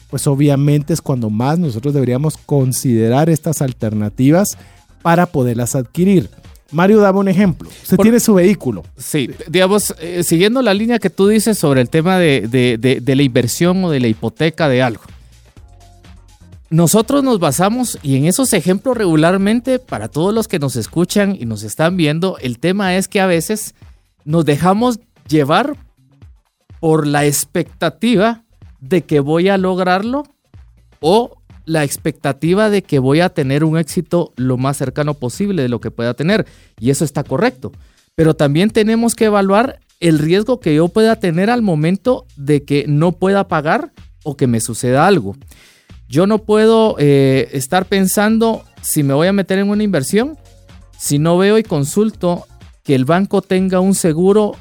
[0.09, 4.57] pues obviamente es cuando más nosotros deberíamos considerar estas alternativas
[5.01, 6.29] para poderlas adquirir.
[6.73, 7.69] Mario daba un ejemplo.
[7.69, 8.83] Usted tiene su vehículo.
[8.97, 13.83] Sí, digamos, eh, siguiendo la línea que tú dices sobre el tema de, la inversión
[13.85, 15.03] o de la hipoteca de algo.
[16.69, 21.45] Nosotros nos basamos, y en esos ejemplos regularmente, para todos los que nos escuchan y
[21.45, 23.75] nos están viendo, el tema es que a veces
[24.25, 25.77] nos dejamos llevar
[26.79, 28.43] por la expectativa
[28.79, 30.23] de que voy a lograrlo
[30.99, 35.69] o la expectativa de que voy a tener un éxito lo más cercano posible de
[35.69, 36.45] lo que pueda tener.
[36.79, 37.71] Y eso está correcto.
[38.15, 42.85] Pero también tenemos que evaluar el riesgo que yo pueda tener al momento de que
[42.87, 45.35] no pueda pagar o que me suceda algo.
[46.07, 50.37] Yo no puedo eh, estar pensando si me voy a meter en una inversión
[51.03, 52.47] si no veo y consulto
[52.81, 54.55] que el banco tenga un seguro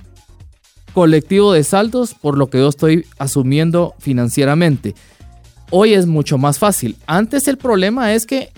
[0.93, 4.97] colectivo de saldos por lo que yo estoy asumiendo financieramente.
[5.75, 6.99] Hoy es mucho más fácil.
[7.07, 8.53] Antes el problema es que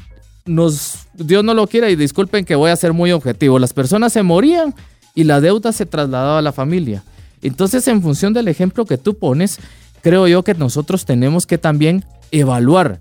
[0.47, 4.13] nos, Dios no lo quiera y disculpen que voy a ser muy objetivo, las personas
[4.13, 4.75] se morían
[5.15, 7.05] y la deuda se trasladaba a la familia.
[7.41, 9.61] Entonces, en función del ejemplo que tú pones,
[10.03, 12.99] creo yo que nosotros tenemos que también evaluar.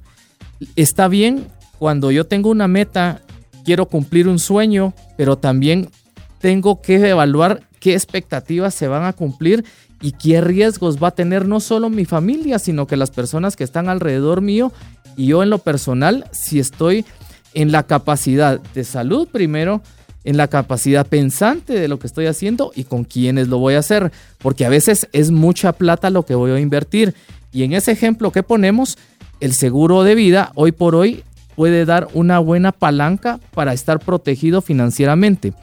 [0.75, 1.47] Está bien
[1.79, 3.19] cuando yo tengo una meta,
[3.65, 5.89] quiero cumplir un sueño, pero también
[6.37, 9.65] tengo que evaluar qué expectativas se van a cumplir
[10.03, 13.63] y qué riesgos va a tener no solo mi familia, sino que las personas que
[13.63, 14.73] están alrededor mío
[15.15, 17.05] y yo en lo personal, si estoy
[17.53, 19.81] en la capacidad de salud primero,
[20.25, 23.79] en la capacidad pensante de lo que estoy haciendo y con quiénes lo voy a
[23.79, 27.15] hacer, porque a veces es mucha plata lo que voy a invertir.
[27.53, 28.97] Y en ese ejemplo que ponemos,
[29.39, 31.23] el seguro de vida hoy por hoy
[31.55, 35.53] puede dar una buena palanca para estar protegido financieramente.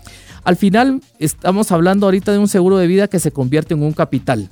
[0.44, 3.92] Al final estamos hablando ahorita de un seguro de vida que se convierte en un
[3.92, 4.48] capital.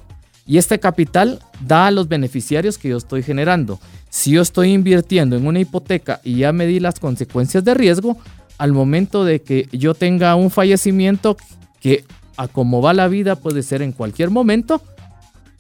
[0.46, 3.79] Y este capital da a los beneficiarios que yo estoy generando.
[4.09, 8.16] Si yo estoy invirtiendo en una hipoteca y ya me di las consecuencias de riesgo,
[8.57, 11.37] al momento de que yo tenga un fallecimiento
[11.81, 12.05] que
[12.37, 14.81] a como va la vida puede ser en cualquier momento,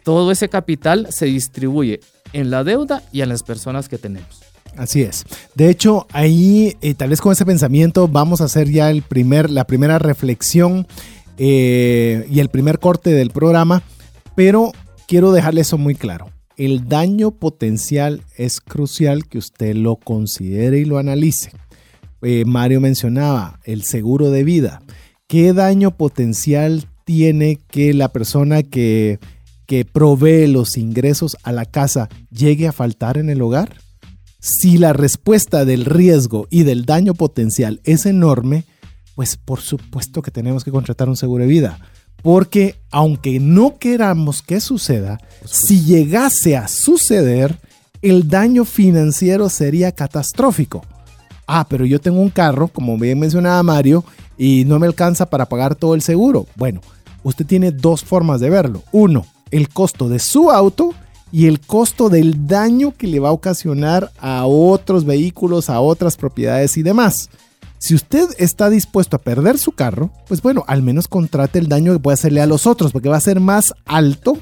[0.04, 2.00] todo ese capital se distribuye
[2.32, 4.47] en la deuda y en las personas que tenemos.
[4.76, 5.24] Así es.
[5.54, 9.50] De hecho, ahí, eh, tal vez con ese pensamiento, vamos a hacer ya el primer,
[9.50, 10.86] la primera reflexión
[11.36, 13.82] eh, y el primer corte del programa,
[14.34, 14.72] pero
[15.06, 16.30] quiero dejarle eso muy claro.
[16.56, 21.52] El daño potencial es crucial que usted lo considere y lo analice.
[22.22, 24.82] Eh, Mario mencionaba el seguro de vida.
[25.28, 29.20] ¿Qué daño potencial tiene que la persona que,
[29.66, 33.76] que provee los ingresos a la casa llegue a faltar en el hogar?
[34.40, 38.64] Si la respuesta del riesgo y del daño potencial es enorme,
[39.14, 41.78] pues por supuesto que tenemos que contratar un seguro de vida.
[42.22, 47.58] porque aunque no queramos que suceda, si llegase a suceder,
[48.02, 50.84] el daño financiero sería catastrófico.
[51.46, 54.04] Ah, pero yo tengo un carro, como bien mencionaba Mario,
[54.36, 56.46] y no me alcanza para pagar todo el seguro.
[56.56, 56.80] Bueno,
[57.22, 58.82] usted tiene dos formas de verlo.
[58.92, 60.94] Uno, el costo de su auto
[61.32, 66.16] y el costo del daño que le va a ocasionar a otros vehículos, a otras
[66.16, 67.30] propiedades y demás.
[67.78, 71.92] Si usted está dispuesto a perder su carro, pues bueno, al menos contrate el daño
[71.92, 74.36] que puede hacerle a los otros, porque va a ser más alto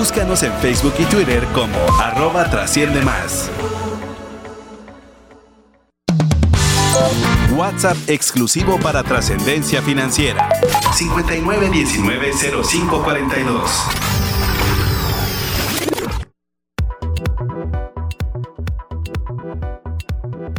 [0.00, 3.50] Búscanos en Facebook y Twitter como arroba trasciende más.
[7.54, 10.48] WhatsApp exclusivo para trascendencia financiera.
[10.94, 13.60] 59190542.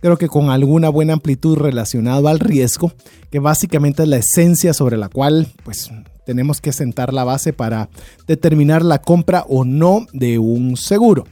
[0.00, 2.92] creo que con alguna buena amplitud relacionado al riesgo,
[3.32, 5.90] que básicamente es la esencia sobre la cual pues
[6.24, 7.88] tenemos que sentar la base para
[8.28, 11.24] determinar la compra o no de un seguro.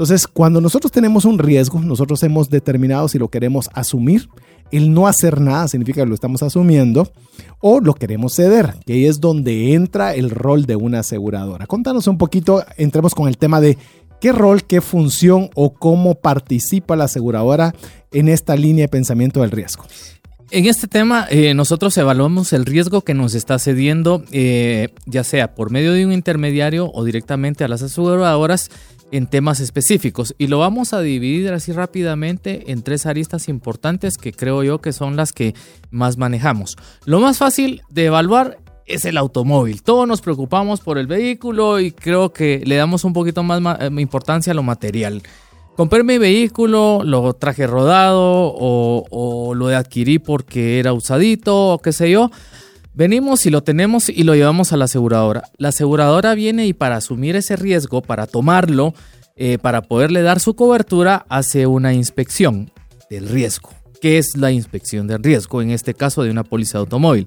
[0.00, 4.30] Entonces, cuando nosotros tenemos un riesgo, nosotros hemos determinado si lo queremos asumir.
[4.70, 7.12] El no hacer nada significa que lo estamos asumiendo
[7.60, 11.66] o lo queremos ceder, que ahí es donde entra el rol de una aseguradora.
[11.66, 13.76] Contanos un poquito, entremos con el tema de
[14.22, 17.74] qué rol, qué función o cómo participa la aseguradora
[18.10, 19.84] en esta línea de pensamiento del riesgo.
[20.50, 25.54] En este tema, eh, nosotros evaluamos el riesgo que nos está cediendo, eh, ya sea
[25.54, 28.70] por medio de un intermediario o directamente a las aseguradoras
[29.12, 34.32] en temas específicos y lo vamos a dividir así rápidamente en tres aristas importantes que
[34.32, 35.54] creo yo que son las que
[35.90, 36.76] más manejamos.
[37.04, 39.82] Lo más fácil de evaluar es el automóvil.
[39.82, 43.90] Todos nos preocupamos por el vehículo y creo que le damos un poquito más eh,
[43.98, 45.22] importancia a lo material.
[45.76, 51.92] Compré mi vehículo, lo traje rodado o, o lo adquirí porque era usadito o qué
[51.92, 52.30] sé yo.
[52.92, 55.44] Venimos y lo tenemos y lo llevamos a la aseguradora.
[55.58, 58.94] La aseguradora viene y para asumir ese riesgo, para tomarlo,
[59.36, 62.72] eh, para poderle dar su cobertura, hace una inspección
[63.08, 63.70] del riesgo.
[64.00, 65.60] ¿Qué es la inspección del riesgo?
[65.62, 67.26] En este caso de una póliza de automóvil.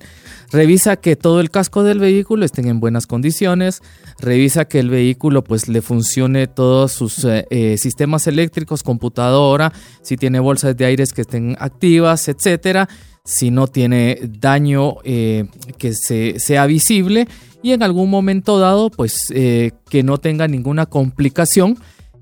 [0.51, 3.81] Revisa que todo el casco del vehículo esté en buenas condiciones.
[4.19, 10.17] Revisa que el vehículo pues le funcione todos sus eh, eh, sistemas eléctricos, computadora, si
[10.17, 12.89] tiene bolsas de aire que estén activas, etcétera
[13.25, 15.45] si no tiene daño eh,
[15.77, 17.27] que se, sea visible
[17.61, 21.77] y en algún momento dado pues eh, que no tenga ninguna complicación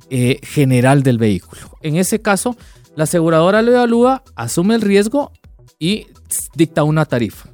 [0.09, 1.61] eh, general del vehículo.
[1.81, 2.55] En ese caso,
[2.95, 5.31] la aseguradora lo evalúa, asume el riesgo
[5.79, 6.07] y
[6.55, 7.49] dicta una tarifa.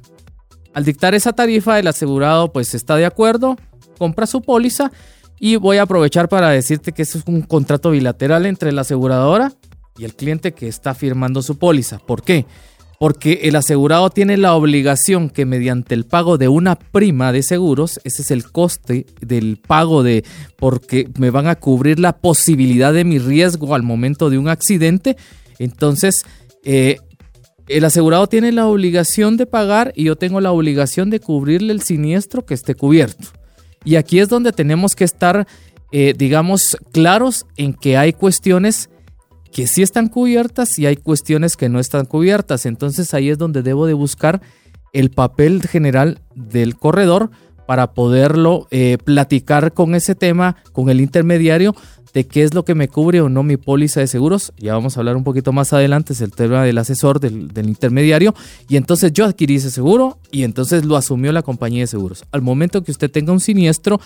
[0.74, 3.56] Al dictar esa tarifa, el asegurado pues está de acuerdo,
[3.96, 4.92] compra su póliza
[5.40, 9.52] y voy a aprovechar para decirte que es un contrato bilateral entre la aseguradora
[9.96, 11.98] y el cliente que está firmando su póliza.
[11.98, 12.44] ¿Por qué?
[12.98, 18.00] Porque el asegurado tiene la obligación que mediante el pago de una prima de seguros,
[18.02, 20.24] ese es el coste del pago de,
[20.56, 25.16] porque me van a cubrir la posibilidad de mi riesgo al momento de un accidente,
[25.60, 26.24] entonces
[26.64, 26.96] eh,
[27.68, 31.82] el asegurado tiene la obligación de pagar y yo tengo la obligación de cubrirle el
[31.82, 33.28] siniestro que esté cubierto.
[33.84, 35.46] Y aquí es donde tenemos que estar,
[35.92, 38.90] eh, digamos, claros en que hay cuestiones
[39.52, 42.66] que sí están cubiertas y hay cuestiones que no están cubiertas.
[42.66, 44.40] Entonces ahí es donde debo de buscar
[44.92, 47.30] el papel general del corredor
[47.66, 51.74] para poderlo eh, platicar con ese tema, con el intermediario,
[52.14, 54.52] de qué es lo que me cubre o no mi póliza de seguros.
[54.56, 58.34] Ya vamos a hablar un poquito más adelante, es el tema del asesor, del, intermediario.
[58.68, 62.24] Y entonces yo adquirí ese seguro y entonces lo asumió la compañía de seguros.
[62.32, 64.00] Al momento que usted tenga un siniestro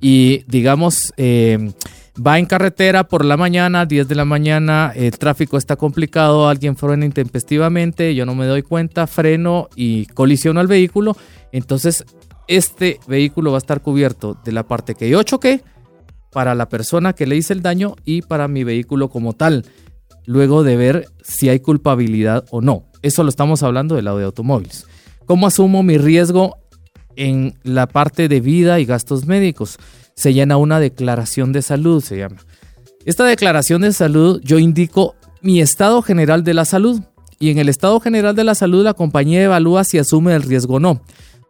[0.00, 1.12] y digamos...
[1.18, 1.72] Eh,
[2.14, 6.76] va en carretera por la mañana, 10 de la mañana, el tráfico está complicado, alguien
[6.76, 11.16] frena intempestivamente, yo no me doy cuenta, freno y colisiono al vehículo,
[11.52, 12.04] entonces
[12.48, 15.62] este vehículo va a estar cubierto de la parte que yo choqué,
[16.32, 19.66] para la persona que le hice el daño y para mi vehículo como tal,
[20.24, 22.86] luego de ver si hay culpabilidad o no.
[23.02, 24.86] Eso lo estamos hablando del lado de automóviles.
[25.26, 26.56] ¿Cómo asumo mi riesgo
[27.16, 29.78] en la parte de vida y gastos médicos?
[30.14, 32.36] Se llena una declaración de salud, se llama.
[33.04, 37.00] Esta declaración de salud yo indico mi estado general de la salud
[37.38, 40.74] y en el estado general de la salud la compañía evalúa si asume el riesgo
[40.74, 41.02] o no.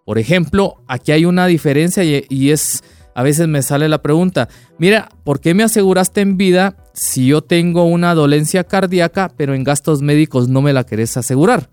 [0.05, 2.83] Por ejemplo, aquí hay una diferencia y es
[3.15, 4.49] a veces me sale la pregunta,
[4.79, 9.65] mira, ¿por qué me aseguraste en vida si yo tengo una dolencia cardíaca, pero en
[9.65, 11.69] gastos médicos no me la querés asegurar?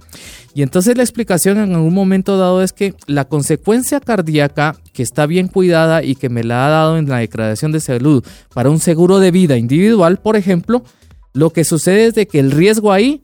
[0.53, 5.25] Y entonces la explicación en algún momento dado es que la consecuencia cardíaca que está
[5.25, 8.23] bien cuidada y que me la ha dado en la declaración de salud
[8.53, 10.83] para un seguro de vida individual, por ejemplo,
[11.33, 13.21] lo que sucede es de que el riesgo ahí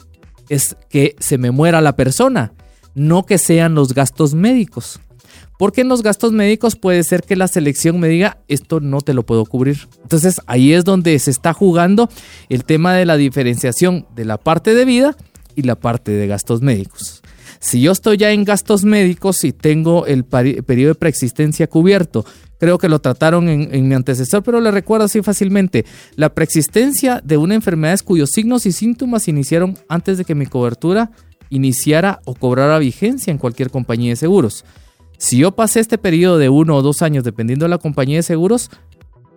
[0.49, 2.53] es que se me muera la persona,
[2.93, 4.99] no que sean los gastos médicos.
[5.57, 9.13] Porque en los gastos médicos puede ser que la selección me diga, esto no te
[9.13, 9.87] lo puedo cubrir.
[10.03, 12.09] Entonces ahí es donde se está jugando
[12.49, 15.15] el tema de la diferenciación de la parte de vida
[15.55, 17.21] y la parte de gastos médicos.
[17.59, 22.25] Si yo estoy ya en gastos médicos y tengo el periodo de preexistencia cubierto,
[22.59, 25.85] creo que lo trataron en, mi antecesor, pero le recuerdo así fácilmente,
[26.15, 31.11] la preexistencia de una enfermedad cuyos signos y síntomas iniciaron antes de que mi cobertura
[31.49, 34.65] iniciara o cobrara vigencia en cualquier compañía de seguros.
[35.17, 38.23] Si yo pasé este periodo de uno o dos años, dependiendo de la compañía de
[38.23, 38.69] seguros,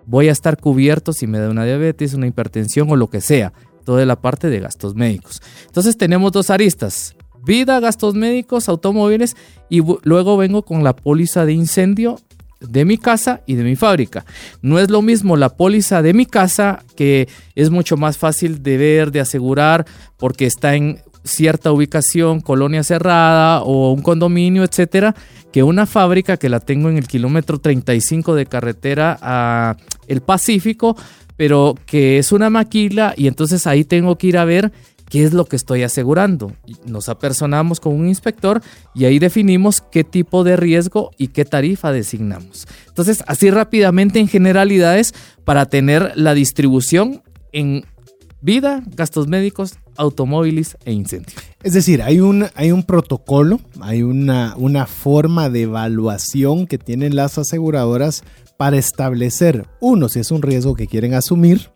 [0.07, 3.53] voy a estar cubierto si me da una diabetes, una hipertensión o lo que sea.
[3.85, 5.41] Toda la parte de gastos médicos.
[5.67, 7.15] Entonces tenemos dos aristas.
[7.45, 9.37] Vida, gastos médicos, automóviles
[9.71, 12.19] y luego vengo con la póliza de incendio
[12.61, 14.25] de mi casa y de mi fábrica.
[14.63, 18.77] No es lo mismo la póliza de mi casa que es mucho más fácil de
[18.77, 25.15] ver, de asegurar, porque está en cierta ubicación, colonia cerrada o un condominio, etcétera,
[25.53, 29.77] que una fábrica que la tengo en el kilómetro 35 de carretera a
[30.07, 30.97] el Pacífico,
[31.37, 34.73] pero que es una maquila y entonces ahí tengo que ir a ver
[35.09, 36.53] qué es lo que estoy asegurando.
[36.87, 38.61] Nos apersonamos con un inspector
[38.95, 42.67] y ahí definimos qué tipo de riesgo y qué tarifa designamos.
[42.89, 47.23] Entonces, así rápidamente en generalidades para tener la distribución
[47.53, 47.85] en
[48.41, 51.35] vida, gastos médicos, automóviles e incendios.
[51.63, 57.15] Es decir, hay un, hay un protocolo, hay una, una forma de evaluación que tienen
[57.15, 58.23] las aseguradoras
[58.57, 61.71] para establecer, uno, si es un riesgo que quieren asumir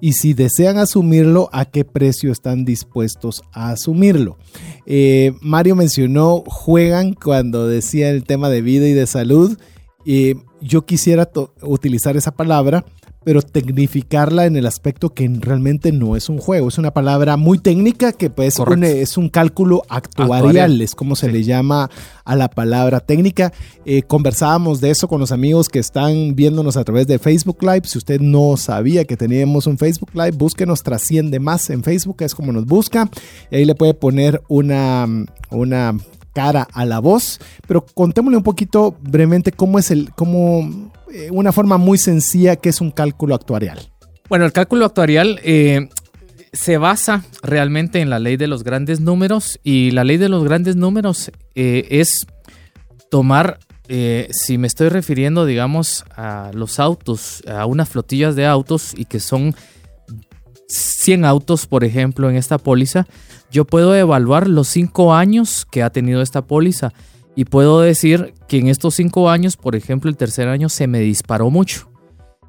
[0.00, 4.38] y si desean asumirlo, a qué precio están dispuestos a asumirlo.
[4.86, 9.58] Eh, Mario mencionó, juegan cuando decía el tema de vida y de salud.
[10.06, 11.28] Eh, yo quisiera
[11.62, 12.84] utilizar esa palabra
[13.24, 17.58] pero tecnificarla en el aspecto que realmente no es un juego, es una palabra muy
[17.58, 21.90] técnica que pues es un cálculo actuarial, es como se le llama
[22.24, 23.52] a la palabra técnica.
[23.84, 27.82] Eh, conversábamos de eso con los amigos que están viéndonos a través de Facebook Live.
[27.84, 32.34] Si usted no sabía que teníamos un Facebook Live, búsquenos Trasciende Más en Facebook, es
[32.34, 33.10] como nos busca.
[33.50, 35.06] Y ahí le puede poner una,
[35.50, 35.96] una
[36.34, 40.90] cara a la voz, pero contémosle un poquito brevemente cómo es el, cómo
[41.30, 43.78] una forma muy sencilla que es un cálculo actuarial.
[44.28, 45.88] Bueno, el cálculo actuarial eh,
[46.52, 50.44] se basa realmente en la ley de los grandes números y la ley de los
[50.44, 52.26] grandes números eh, es
[53.10, 53.58] tomar,
[54.30, 59.18] si me estoy refiriendo, digamos, a los autos, a unas flotillas de autos y que
[59.18, 59.54] son
[60.68, 63.06] 100 autos, por ejemplo, en esta póliza,
[63.50, 66.92] yo puedo evaluar los 5 años que ha tenido esta póliza
[67.38, 70.98] y puedo decir que en estos cinco años, por ejemplo, el tercer año se me
[70.98, 71.88] disparó mucho.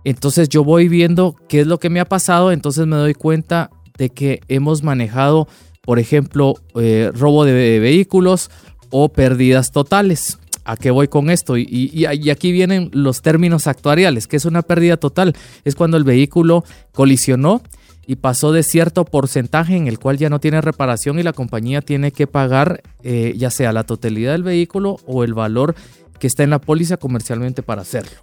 [0.04, 3.70] Entonces yo voy viendo qué es lo que me ha pasado, entonces me doy cuenta
[4.00, 5.48] de que hemos manejado,
[5.84, 8.50] por ejemplo, eh, robo de vehículos
[8.90, 10.40] o pérdidas totales.
[10.66, 11.56] ¿A qué voy con esto?
[11.56, 14.26] Y, y, aquí vienen los términos actuariales.
[14.26, 15.36] ¿Qué es una pérdida total?
[15.66, 16.64] Es cuando el vehículo
[16.94, 17.62] colisionó
[18.10, 21.84] y pasó de cierto porcentaje en el cual ya no tiene reparación y la compañía
[21.84, 25.76] tiene que pagar eh, ya sea la totalidad del vehículo o el valor
[26.18, 28.18] que está en la póliza comercialmente para hacerlo.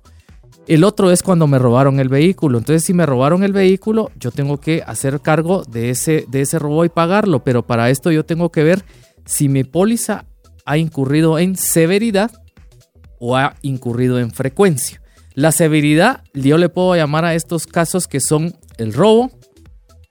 [0.67, 2.59] El otro es cuando me robaron el vehículo.
[2.59, 6.59] Entonces, si me robaron el vehículo, yo tengo que hacer cargo de ese, de ese
[6.59, 7.45] robo y pagarlo.
[7.45, 8.85] Pero para esto yo tengo que ver
[9.25, 10.25] si mi póliza
[10.65, 12.33] ha incurrido en severidad
[13.21, 15.01] o ha incurrido en frecuencia.
[15.35, 19.31] La severidad, yo le puedo llamar a estos casos que son el robo,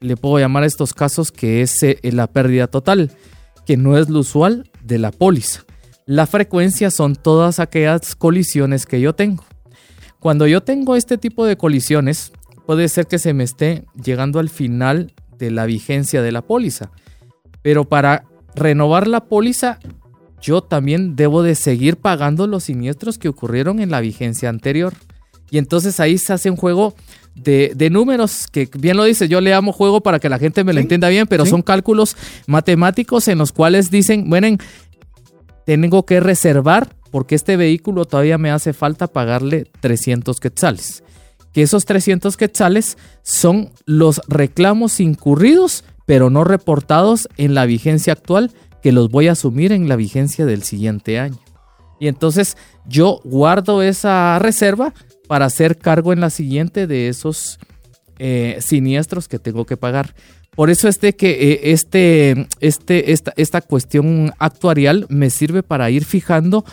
[0.05, 3.11] le puedo llamar a estos casos que es eh, la pérdida total,
[3.65, 5.63] que no es lo usual de la póliza.
[6.05, 9.43] La frecuencia son todas aquellas colisiones que yo tengo.
[10.19, 12.31] Cuando yo tengo este tipo de colisiones,
[12.65, 16.91] puede ser que se me esté llegando al final de la vigencia de la póliza.
[17.61, 18.25] Pero para
[18.55, 19.79] renovar la póliza,
[20.41, 24.93] yo también debo de seguir pagando los siniestros que ocurrieron en la vigencia anterior.
[25.49, 26.95] Y entonces ahí se hace un juego
[27.35, 30.73] de, números, que bien lo dice, yo le amo juego para que la gente me
[30.73, 32.15] lo entienda bien, pero son cálculos
[32.47, 34.57] matemáticos en los cuales dicen, bueno,
[35.65, 41.03] tengo que reservar porque este vehículo todavía me hace falta pagarle 300 quetzales.
[41.53, 48.51] Que esos 300 quetzales son los reclamos incurridos, pero no reportados en la vigencia actual,
[48.83, 51.39] que los voy a asumir en la vigencia del siguiente año.
[51.99, 54.93] Y entonces yo guardo esa reserva
[55.27, 57.59] para hacer cargo en la siguiente de esos
[58.19, 60.15] eh, siniestros que tengo que pagar.
[60.55, 66.05] Por eso este que eh, este, este, esta, esta cuestión actuarial me sirve para ir
[66.05, 66.63] fijando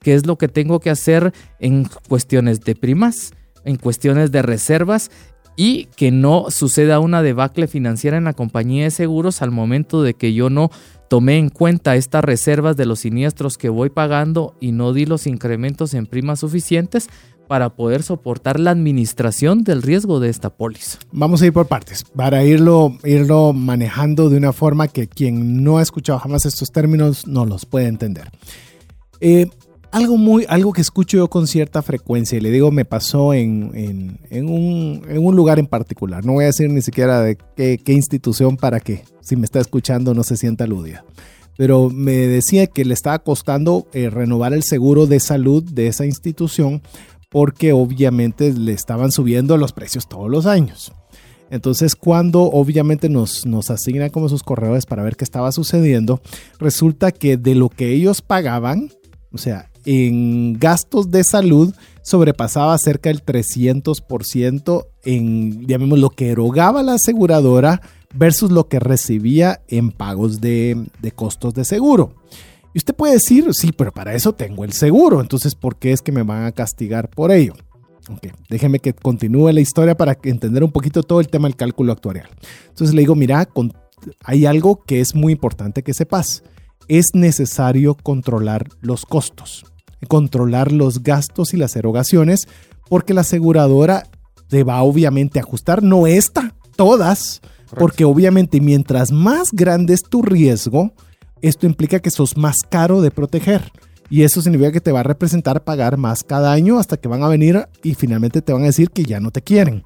[0.00, 3.32] qué es lo que tengo que hacer en cuestiones de primas,
[3.64, 5.10] en cuestiones de reservas
[5.56, 10.14] y que no suceda una debacle financiera en la compañía de seguros al momento de
[10.14, 10.70] que yo no
[11.08, 15.26] tomé en cuenta estas reservas de los siniestros que voy pagando y no di los
[15.26, 17.08] incrementos en primas suficientes
[17.52, 20.96] para poder soportar la administración del riesgo de esta póliza.
[21.12, 25.76] Vamos a ir por partes, para irlo, irlo manejando de una forma que quien no
[25.76, 28.30] ha escuchado jamás estos términos no los puede entender.
[29.20, 29.50] Eh,
[29.90, 34.18] algo, muy, algo que escucho yo con cierta frecuencia, y le digo, me pasó en,
[34.30, 36.24] en, un, en un, lugar en particular.
[36.24, 39.60] No voy a decir ni siquiera de qué, qué institución para que si me está
[39.60, 41.04] escuchando no se sienta aludida
[41.56, 46.06] pero me decía que le estaba costando eh, renovar el seguro de salud de esa
[46.06, 46.82] institución
[47.32, 50.92] porque obviamente le estaban subiendo los precios todos los años.
[51.50, 56.20] Entonces, cuando obviamente nos, nos asignan como sus corredores para ver qué estaba sucediendo,
[56.58, 58.90] resulta que de lo que ellos pagaban,
[59.32, 66.82] o sea, en gastos de salud, sobrepasaba cerca del 300% en, digamos, lo que erogaba
[66.82, 67.80] la aseguradora
[68.14, 72.14] versus lo que recibía en pagos de, de costos de seguro.
[72.74, 76.00] Y usted puede decir, sí, pero para eso tengo el seguro, entonces ¿por qué es
[76.00, 77.54] que me van a castigar por ello?
[78.10, 81.92] Ok, déjeme que continúe la historia para entender un poquito todo el tema del cálculo
[81.92, 82.28] actuarial.
[82.68, 83.48] Entonces le digo, mira,
[84.24, 86.42] hay algo que es muy importante que sepas.
[86.88, 89.64] Es necesario controlar los costos,
[90.08, 92.48] controlar los gastos y las erogaciones,
[92.88, 94.04] porque la aseguradora
[94.48, 97.40] te va obviamente a ajustar, no esta, todas,
[97.78, 100.92] porque obviamente mientras más grande es tu riesgo,
[101.42, 103.72] esto implica que sos más caro de proteger.
[104.08, 107.22] Y eso significa que te va a representar pagar más cada año hasta que van
[107.22, 109.84] a venir y finalmente te van a decir que ya no te quieren.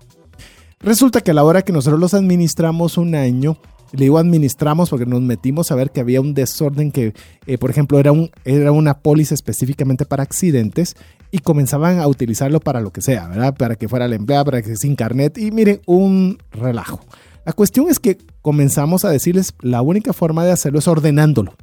[0.80, 3.57] Resulta que a la hora que nosotros los administramos un año,
[3.92, 7.14] le digo administramos porque nos metimos a ver que había un desorden que,
[7.46, 10.96] eh, por ejemplo, era, un, era una póliza específicamente para accidentes
[11.30, 13.54] y comenzaban a utilizarlo para lo que sea, ¿verdad?
[13.57, 17.00] Para que fuera la empleada, para que sin carnet y miren, un relajo.
[17.47, 21.55] La cuestión es que comenzamos a decirles la única forma de hacerlo es ordenándolo.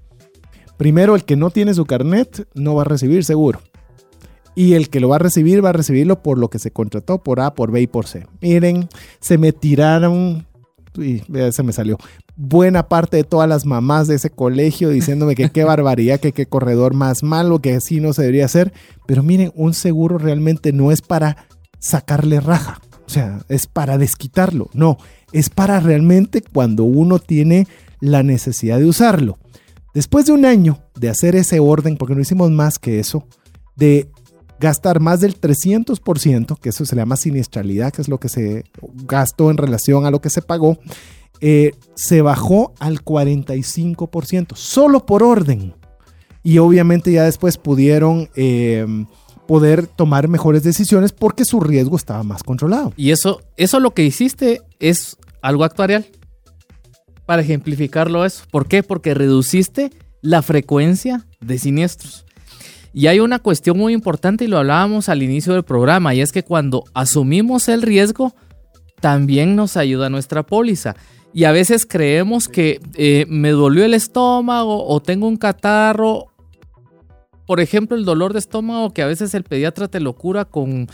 [0.77, 3.59] Primero, el que no tiene su carnet no va a recibir seguro.
[4.55, 7.21] Y el que lo va a recibir va a recibirlo por lo que se contrató,
[7.21, 8.25] por A, por B y por C.
[8.39, 8.87] Miren,
[9.19, 10.47] se me tiraron,
[10.97, 11.21] y
[11.51, 11.97] se me salió,
[12.37, 16.45] buena parte de todas las mamás de ese colegio diciéndome que qué barbaridad, que qué
[16.45, 18.71] corredor más malo, que así no se debería hacer.
[19.05, 21.45] Pero miren, un seguro realmente no es para
[21.79, 22.79] sacarle raja.
[23.05, 24.69] O sea, es para desquitarlo.
[24.73, 24.97] No,
[25.33, 27.67] es para realmente cuando uno tiene
[27.99, 29.37] la necesidad de usarlo.
[29.93, 33.27] Después de un año de hacer ese orden, porque no hicimos más que eso,
[33.75, 34.09] de
[34.59, 38.63] gastar más del 300%, que eso se llama siniestralidad, que es lo que se
[39.05, 40.77] gastó en relación a lo que se pagó,
[41.41, 45.73] eh, se bajó al 45%, solo por orden.
[46.43, 48.85] Y obviamente ya después pudieron eh,
[49.47, 52.93] poder tomar mejores decisiones porque su riesgo estaba más controlado.
[52.95, 56.05] Y eso, eso lo que hiciste es algo actuarial.
[57.25, 58.43] para ejemplificarlo eso.
[58.51, 58.83] ¿Por qué?
[58.83, 59.91] Porque reduciste
[60.21, 62.25] la frecuencia de siniestros.
[62.93, 66.33] Y hay una cuestión muy importante y lo hablábamos al inicio del programa y es
[66.33, 68.35] que cuando asumimos el riesgo,
[68.99, 70.95] también nos ayuda nuestra póliza.
[71.33, 76.27] Y a veces creemos que eh, me dolió el estómago o tengo un catarro.
[77.47, 80.87] Por ejemplo, el dolor de estómago que a veces el pediatra te lo cura con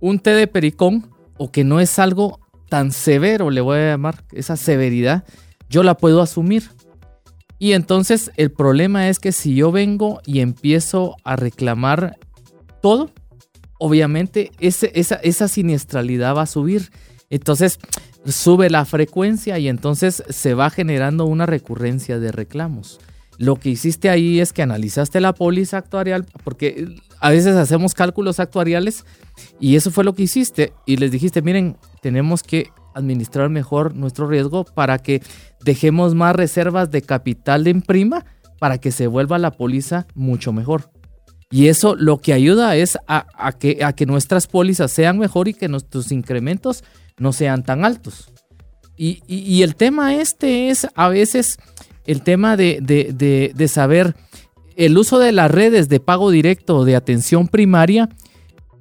[0.00, 2.41] un té de pericón o que no es algo
[2.72, 5.24] tan severo, le voy a llamar, esa severidad,
[5.68, 6.70] yo la puedo asumir.
[7.58, 12.16] Y entonces el problema es que si yo vengo y empiezo a reclamar
[12.80, 13.10] todo,
[13.78, 16.90] obviamente esa, esa siniestralidad va a subir.
[17.28, 17.78] Entonces
[18.24, 23.00] sube la frecuencia y entonces se va generando una recurrencia de reclamos.
[23.36, 26.86] Lo que hiciste ahí es que analizaste la póliza actuarial, porque
[27.20, 29.04] a veces hacemos cálculos actuariales
[29.60, 34.26] y eso fue lo que hiciste y les dijiste, miren, tenemos que administrar mejor nuestro
[34.26, 35.22] riesgo para que
[35.64, 38.24] dejemos más reservas de capital de imprima
[38.58, 40.90] para que se vuelva la póliza mucho mejor.
[41.50, 45.54] Y eso lo que ayuda es a, que, a que nuestras pólizas sean mejor y
[45.54, 46.82] que nuestros incrementos
[47.18, 48.32] no sean tan altos.
[48.96, 51.58] Y, el tema este es a veces
[52.06, 54.14] el tema de, de, saber
[54.76, 58.08] el uso de las redes de pago directo o de atención primaria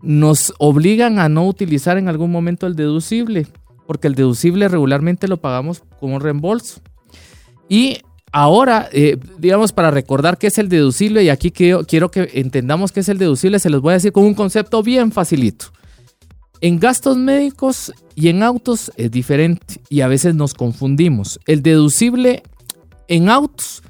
[0.01, 3.47] nos obligan a no utilizar en algún momento el deducible,
[3.87, 6.81] porque el deducible regularmente lo pagamos como reembolso.
[7.69, 7.99] Y
[8.31, 12.91] ahora, eh, digamos, para recordar qué es el deducible, y aquí quiero, quiero que entendamos
[12.91, 15.67] qué es el deducible, se los voy a decir con un concepto bien facilito.
[16.61, 21.39] En gastos médicos y en autos es diferente y a veces nos confundimos.
[21.47, 22.43] El deducible
[23.07, 23.81] en autos,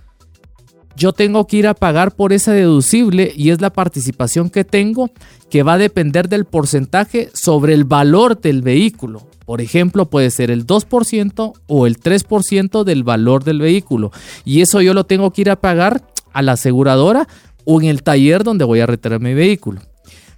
[0.96, 5.12] yo tengo que ir a pagar por ese deducible y es la participación que tengo
[5.50, 9.28] que va a depender del porcentaje sobre el valor del vehículo.
[9.46, 14.12] Por ejemplo, puede ser el 2% o el 3% del valor del vehículo.
[14.46, 17.28] Y eso yo lo tengo que ir a pagar a la aseguradora
[17.66, 19.82] o en el taller donde voy a retirar mi vehículo.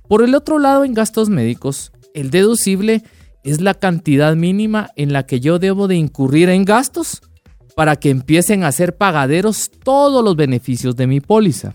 [0.07, 3.03] Por el otro lado, en gastos médicos, el deducible
[3.43, 7.21] es la cantidad mínima en la que yo debo de incurrir en gastos
[7.75, 11.73] para que empiecen a ser pagaderos todos los beneficios de mi póliza.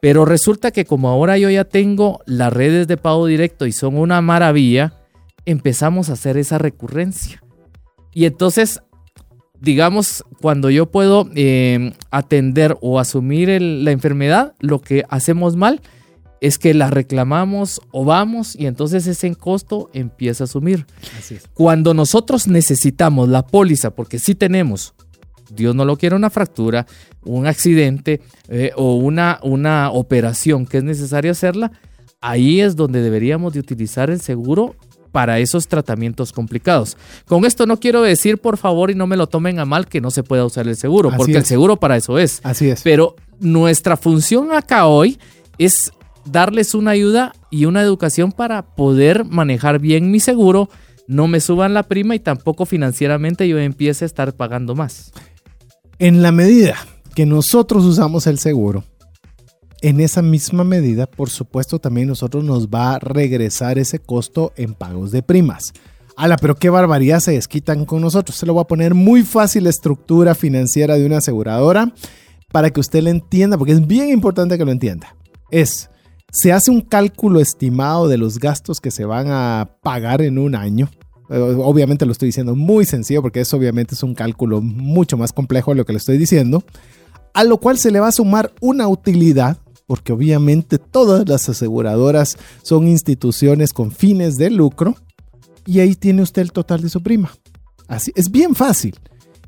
[0.00, 3.96] Pero resulta que como ahora yo ya tengo las redes de pago directo y son
[3.96, 4.94] una maravilla,
[5.46, 7.42] empezamos a hacer esa recurrencia.
[8.12, 8.80] Y entonces,
[9.60, 15.80] digamos, cuando yo puedo eh, atender o asumir la enfermedad, lo que hacemos mal
[16.40, 20.86] es que la reclamamos o vamos y entonces ese costo empieza a asumir.
[21.54, 24.94] Cuando nosotros necesitamos la póliza, porque sí tenemos,
[25.54, 26.86] Dios no lo quiere, una fractura,
[27.24, 31.72] un accidente eh, o una, una operación que es necesario hacerla,
[32.20, 34.76] ahí es donde deberíamos de utilizar el seguro
[35.12, 36.96] para esos tratamientos complicados.
[37.26, 40.00] Con esto no quiero decir, por favor, y no me lo tomen a mal, que
[40.00, 42.40] no se pueda usar el seguro, porque el seguro para eso es.
[42.42, 42.80] Así es.
[42.82, 45.18] Pero nuestra función acá hoy
[45.58, 45.92] es
[46.24, 50.70] darles una ayuda y una educación para poder manejar bien mi seguro,
[51.06, 55.12] no me suban la prima y tampoco financieramente yo empiece a estar pagando más.
[55.98, 56.76] En la medida
[57.14, 58.84] que nosotros usamos el seguro,
[59.82, 64.74] en esa misma medida, por supuesto, también nosotros nos va a regresar ese costo en
[64.74, 65.72] pagos de primas.
[66.16, 68.36] Ala, pero qué barbaridad se desquitan con nosotros.
[68.36, 71.92] Se lo voy a poner muy fácil la estructura financiera de una aseguradora
[72.52, 75.16] para que usted lo entienda, porque es bien importante que lo entienda.
[75.50, 75.88] Es
[76.32, 80.54] se hace un cálculo estimado de los gastos que se van a pagar en un
[80.54, 80.88] año.
[81.32, 85.32] Eh, obviamente lo estoy diciendo muy sencillo porque eso obviamente es un cálculo mucho más
[85.32, 86.62] complejo de lo que le estoy diciendo.
[87.34, 89.56] A lo cual se le va a sumar una utilidad
[89.86, 94.94] porque obviamente todas las aseguradoras son instituciones con fines de lucro
[95.66, 97.32] y ahí tiene usted el total de su prima.
[97.88, 98.98] Así es bien fácil.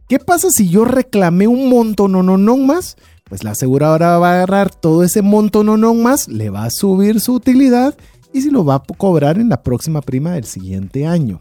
[0.09, 2.97] ¿Qué pasa si yo reclamé un monto no no no más?
[3.28, 6.70] pues la aseguradora va a agarrar todo ese monto no no más, le va a
[6.70, 7.97] subir su utilidad
[8.32, 11.41] y se lo va a cobrar en la próxima prima del siguiente año.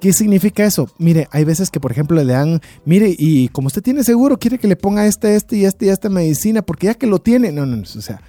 [0.00, 0.90] ¿Qué significa eso?
[0.98, 4.58] Mire, hay veces que, por ejemplo, le dan, mire, y como usted tiene seguro, quiere
[4.58, 7.50] que le ponga este, este y este y esta medicina, porque ya que lo tiene,
[7.50, 8.20] no, no, no, o sea,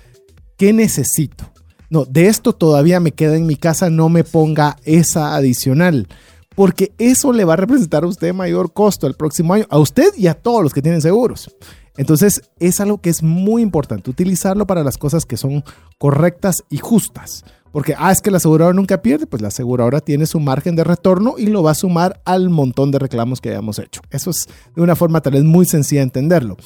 [0.58, 1.52] ¿qué necesito?
[1.90, 6.08] No, de esto todavía me queda en mi casa, no me ponga esa adicional,
[6.56, 10.14] porque eso le va a representar a usted mayor costo el próximo año, a usted
[10.18, 11.56] y a todos los que tienen seguros.
[11.98, 15.64] Entonces es algo que es muy importante, utilizarlo para las cosas que son
[15.98, 17.44] correctas y justas.
[17.72, 20.84] Porque, ah, es que la aseguradora nunca pierde, pues la aseguradora tiene su margen de
[20.84, 24.02] retorno y lo va a sumar al montón de reclamos que hayamos hecho.
[24.10, 26.58] Eso es de una forma tal vez muy sencilla de entenderlo.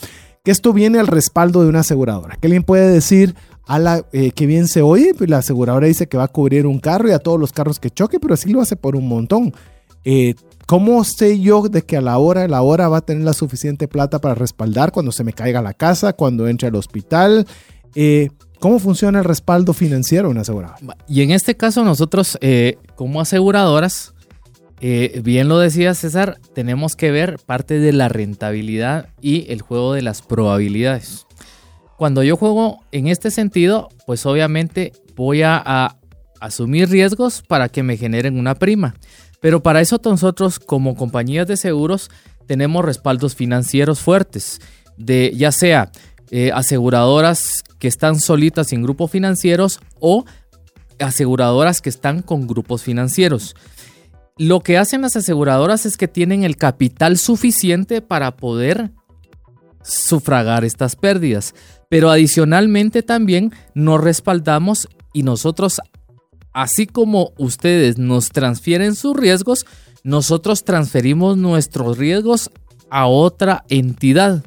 [0.43, 2.37] Que esto viene al respaldo de una aseguradora.
[2.37, 3.35] Que alguien puede decir,
[3.65, 6.65] a la, eh, que bien se oye, pues la aseguradora dice que va a cubrir
[6.65, 9.07] un carro y a todos los carros que choque, pero así lo hace por un
[9.07, 9.53] montón.
[10.03, 10.35] Eh,
[10.71, 13.33] ¿cómo sé yo de que a la hora de la hora va a tener la
[13.33, 17.45] suficiente plata para respaldar cuando se me caiga la casa, cuando entre al hospital?
[17.93, 18.29] Eh,
[18.61, 20.77] ¿Cómo funciona el respaldo financiero de una aseguradora?
[21.07, 24.13] Y en este caso nosotros eh, como aseguradoras,
[24.81, 29.93] eh, bien lo decía César, tenemos que ver parte de la rentabilidad y el juego
[29.93, 31.25] de las probabilidades.
[31.97, 35.97] Cuando yo juego en este sentido, pues obviamente voy a,
[36.39, 38.93] asumir riesgos para que me generen una prima.
[39.39, 42.11] Pero para eso nosotros como compañías de seguros
[42.45, 44.59] tenemos respaldos financieros fuertes,
[44.97, 45.91] de ya sea
[46.31, 50.25] eh, aseguradoras que están solitas sin grupos financieros o
[50.99, 53.55] aseguradoras que están con grupos financieros.
[54.37, 58.91] Lo que hacen las aseguradoras es que tienen el capital suficiente para poder
[59.83, 61.53] sufragar estas pérdidas.
[61.89, 65.81] Pero adicionalmente también nos respaldamos y nosotros,
[66.53, 69.65] así como ustedes nos transfieren sus riesgos,
[70.03, 72.49] nosotros transferimos nuestros riesgos
[72.91, 74.43] a otra entidad.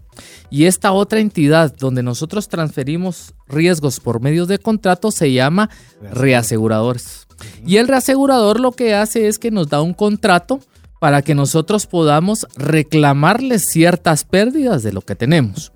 [0.50, 5.70] Y esta otra entidad donde nosotros transferimos riesgos por medio de contratos se llama
[6.12, 7.26] reaseguradores.
[7.66, 10.60] Y el reasegurador lo que hace es que nos da un contrato
[11.00, 15.72] para que nosotros podamos reclamarles ciertas pérdidas de lo que tenemos.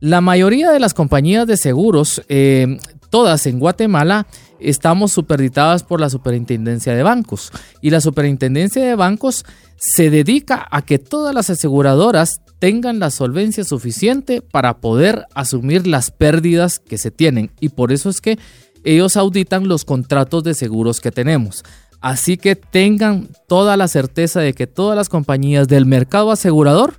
[0.00, 2.78] La mayoría de las compañías de seguros, eh,
[3.10, 4.26] todas en Guatemala,
[4.60, 7.52] estamos superditadas por la Superintendencia de Bancos.
[7.80, 9.44] Y la Superintendencia de Bancos
[9.76, 16.10] se dedica a que todas las aseguradoras tengan la solvencia suficiente para poder asumir las
[16.10, 17.50] pérdidas que se tienen.
[17.60, 18.38] Y por eso es que
[18.84, 21.64] ellos auditan los contratos de seguros que tenemos.
[22.00, 26.94] Así que tengan toda la certeza de que todas las compañías del mercado asegurador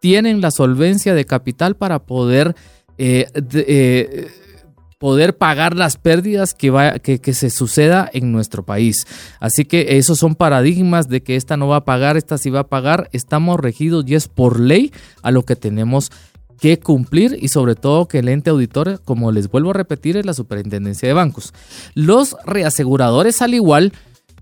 [0.00, 2.56] tienen la solvencia de capital para poder
[2.96, 4.28] eh, eh,
[5.00, 9.06] poder pagar las pérdidas que, va, que, que, se suceda en nuestro país.
[9.40, 12.60] Así que esos son paradigmas de que esta no va a pagar, esta sí va
[12.60, 13.08] a pagar.
[13.12, 14.92] Estamos regidos y es por ley
[15.22, 16.12] a lo que tenemos
[16.60, 20.26] que cumplir y sobre todo que el ente auditor, como les vuelvo a repetir, es
[20.26, 21.54] la superintendencia de bancos.
[21.94, 23.94] Los reaseguradores al igual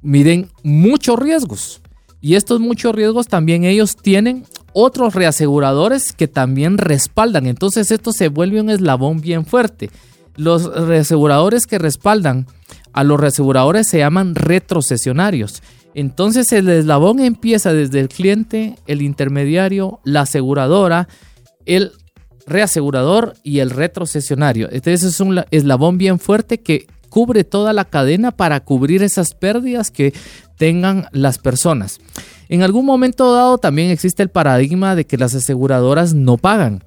[0.03, 1.83] miden muchos riesgos.
[2.21, 7.47] Y estos muchos riesgos también ellos tienen otros reaseguradores que también respaldan.
[7.47, 9.89] Entonces esto se vuelve un eslabón bien fuerte.
[10.39, 12.47] Los reaseguradores que respaldan
[12.93, 15.63] a los reaseguradores se llaman retrocesionarios.
[15.95, 21.09] Entonces el eslabón empieza desde el cliente, el intermediario, la aseguradora,
[21.67, 21.91] el
[22.47, 24.69] reasegurador y el retrocesionario.
[24.71, 29.91] Entonces es un eslabón bien fuerte que cubre toda la cadena para cubrir esas pérdidas
[29.91, 30.15] que
[30.57, 31.99] tengan las personas.
[32.49, 36.85] En algún momento dado también existe el paradigma de que las aseguradoras no pagan.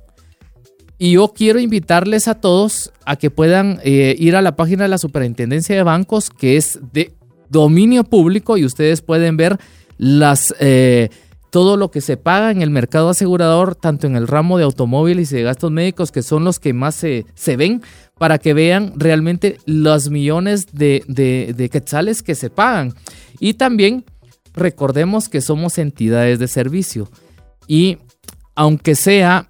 [1.04, 4.90] Y yo quiero invitarles a todos a que puedan eh, ir a la página de
[4.90, 7.12] la Superintendencia de Bancos, que es de
[7.50, 9.58] dominio público, y ustedes pueden ver
[9.98, 11.10] las, eh,
[11.50, 15.32] todo lo que se paga en el mercado asegurador, tanto en el ramo de automóviles
[15.32, 17.82] y de gastos médicos, que son los que más se, se ven,
[18.20, 22.94] para que vean realmente los millones de, de, de quetzales que se pagan.
[23.40, 24.06] Y también
[24.54, 27.10] recordemos que somos entidades de servicio.
[27.68, 27.98] Y
[28.54, 29.48] aunque sea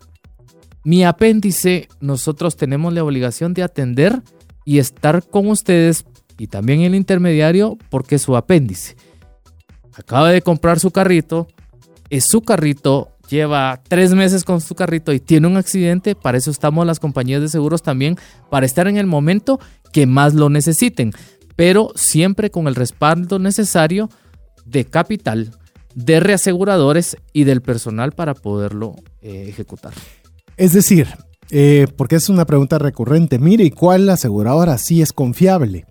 [0.84, 4.22] mi apéndice, nosotros tenemos la obligación de atender
[4.66, 6.06] y estar con ustedes
[6.38, 8.96] y también el intermediario porque su apéndice
[9.96, 11.48] acaba de comprar su carrito,
[12.10, 16.52] es su carrito, lleva tres meses con su carrito y tiene un accidente, para eso
[16.52, 18.18] estamos las compañías de seguros también,
[18.50, 19.60] para estar en el momento
[19.94, 21.12] que más lo necesiten,
[21.56, 24.10] pero siempre con el respaldo necesario
[24.66, 25.52] de capital,
[25.96, 29.94] de reaseguradores y del personal para poderlo eh, ejecutar.
[30.58, 31.08] Es decir,
[31.50, 35.86] eh, porque es una pregunta recurrente, mire, ¿y cuál aseguradora sí es confiable?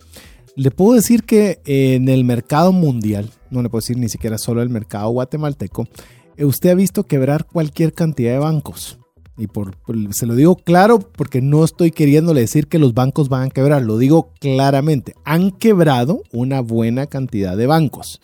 [0.57, 4.63] Le puedo decir que en el mercado mundial, no le puedo decir ni siquiera solo
[4.63, 5.87] el mercado guatemalteco,
[6.37, 8.99] eh, usted ha visto quebrar cualquier cantidad de bancos.
[9.37, 9.77] Y por,
[10.11, 13.83] se lo digo claro porque no estoy queriéndole decir que los bancos van a quebrar,
[13.83, 15.15] lo digo claramente.
[15.25, 18.21] Han quebrado una buena cantidad de bancos.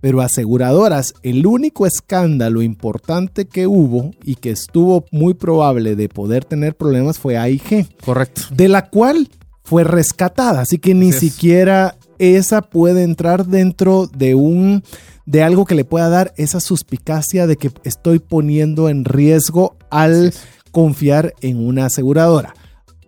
[0.00, 6.44] Pero aseguradoras, el único escándalo importante que hubo y que estuvo muy probable de poder
[6.44, 7.88] tener problemas fue AIG.
[8.04, 8.42] Correcto.
[8.52, 9.28] De la cual
[9.64, 14.84] fue rescatada, así que ni siquiera esa puede entrar dentro de un
[15.26, 20.32] de algo que le pueda dar esa suspicacia de que estoy poniendo en riesgo al
[20.70, 22.54] confiar en una aseguradora.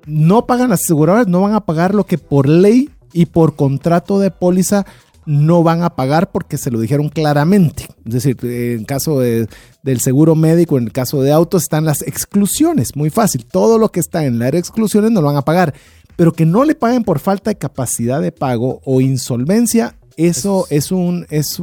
[0.05, 4.18] No pagan las aseguradoras, no van a pagar lo que por ley y por contrato
[4.18, 4.84] de póliza
[5.29, 7.87] no van a pagar porque se lo dijeron claramente.
[8.07, 12.97] Es decir, en caso del seguro médico, en el caso de autos, están las exclusiones.
[12.97, 13.45] Muy fácil.
[13.45, 15.74] Todo lo que está en la área de exclusiones no lo van a pagar.
[16.16, 20.91] Pero que no le paguen por falta de capacidad de pago o insolvencia, eso es
[20.91, 21.62] un, es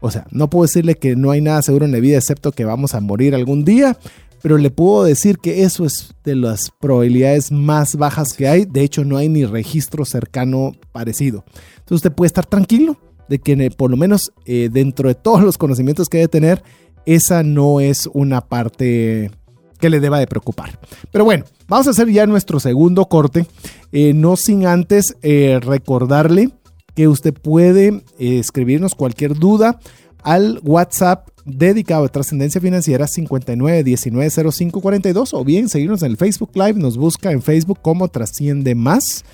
[0.00, 2.64] O sea, no puedo decirle que no hay nada seguro en la vida excepto que
[2.64, 3.98] vamos a morir algún día,
[4.46, 8.64] pero le puedo decir que eso es de las probabilidades más bajas que hay.
[8.64, 11.44] De hecho, no hay ni registro cercano parecido.
[11.78, 12.96] Entonces usted puede estar tranquilo
[13.28, 16.62] de que eh, por lo menos eh, dentro de todos los conocimientos que debe tener,
[17.06, 19.32] esa no es una parte
[19.80, 20.78] que le deba de preocupar.
[21.10, 23.46] Pero bueno, vamos a hacer ya nuestro segundo corte,
[23.90, 26.50] eh, no sin antes recordarle
[26.94, 29.80] que usted puede escribirnos cualquier duda
[30.26, 36.96] al WhatsApp dedicado a trascendencia financiera 59190542 o bien seguirnos en el Facebook Live, nos
[36.96, 39.24] busca en Facebook como Trasciende Más.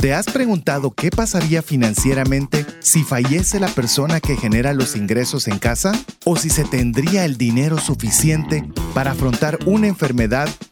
[0.00, 5.58] ¿Te has preguntado qué pasaría financieramente si fallece la persona que genera los ingresos en
[5.58, 5.92] casa?
[6.24, 10.48] ¿O si se tendría el dinero suficiente para afrontar una enfermedad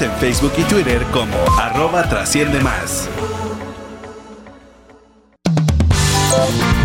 [0.00, 3.10] En Facebook y Twitter como arroba trasciende más.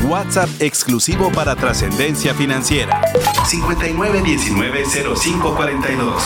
[0.10, 3.00] WhatsApp exclusivo para trascendencia financiera.
[3.46, 6.22] 59190542.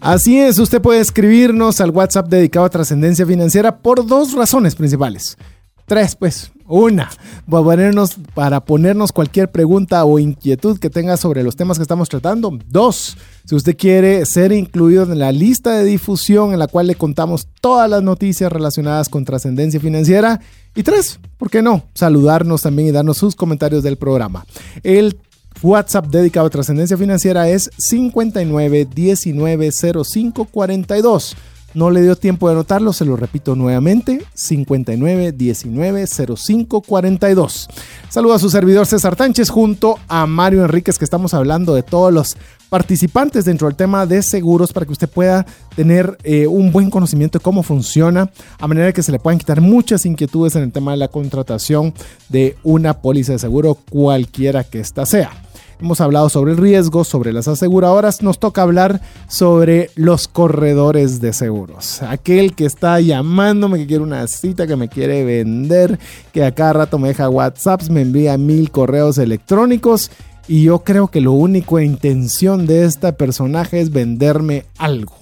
[0.00, 5.38] Así es, usted puede escribirnos al WhatsApp dedicado a trascendencia financiera por dos razones principales.
[5.86, 6.50] Tres, pues.
[6.66, 7.10] Una,
[7.48, 12.08] para ponernos, para ponernos cualquier pregunta o inquietud que tenga sobre los temas que estamos
[12.08, 12.58] tratando.
[12.70, 16.94] Dos, si usted quiere ser incluido en la lista de difusión en la cual le
[16.94, 20.40] contamos todas las noticias relacionadas con trascendencia financiera.
[20.74, 21.84] Y tres, ¿por qué no?
[21.92, 24.46] Saludarnos también y darnos sus comentarios del programa.
[24.82, 25.18] El
[25.62, 31.36] WhatsApp dedicado a trascendencia financiera es 59 19 05 42
[31.74, 37.68] no le dio tiempo de anotarlo, se lo repito nuevamente, 59 19 05 42.
[38.08, 42.12] Saludo a su servidor César Tánchez junto a Mario Enríquez que estamos hablando de todos
[42.12, 42.36] los
[42.68, 45.46] participantes dentro del tema de seguros para que usted pueda
[45.76, 49.60] tener eh, un buen conocimiento de cómo funciona, a manera que se le puedan quitar
[49.60, 51.94] muchas inquietudes en el tema de la contratación
[52.28, 55.43] de una póliza de seguro cualquiera que ésta sea.
[55.84, 58.22] Hemos hablado sobre el riesgo, sobre las aseguradoras.
[58.22, 62.00] Nos toca hablar sobre los corredores de seguros.
[62.00, 65.98] Aquel que está llamándome, que quiere una cita, que me quiere vender,
[66.32, 70.10] que a cada rato me deja WhatsApps, me envía mil correos electrónicos.
[70.48, 75.12] Y yo creo que lo único intención de este personaje es venderme algo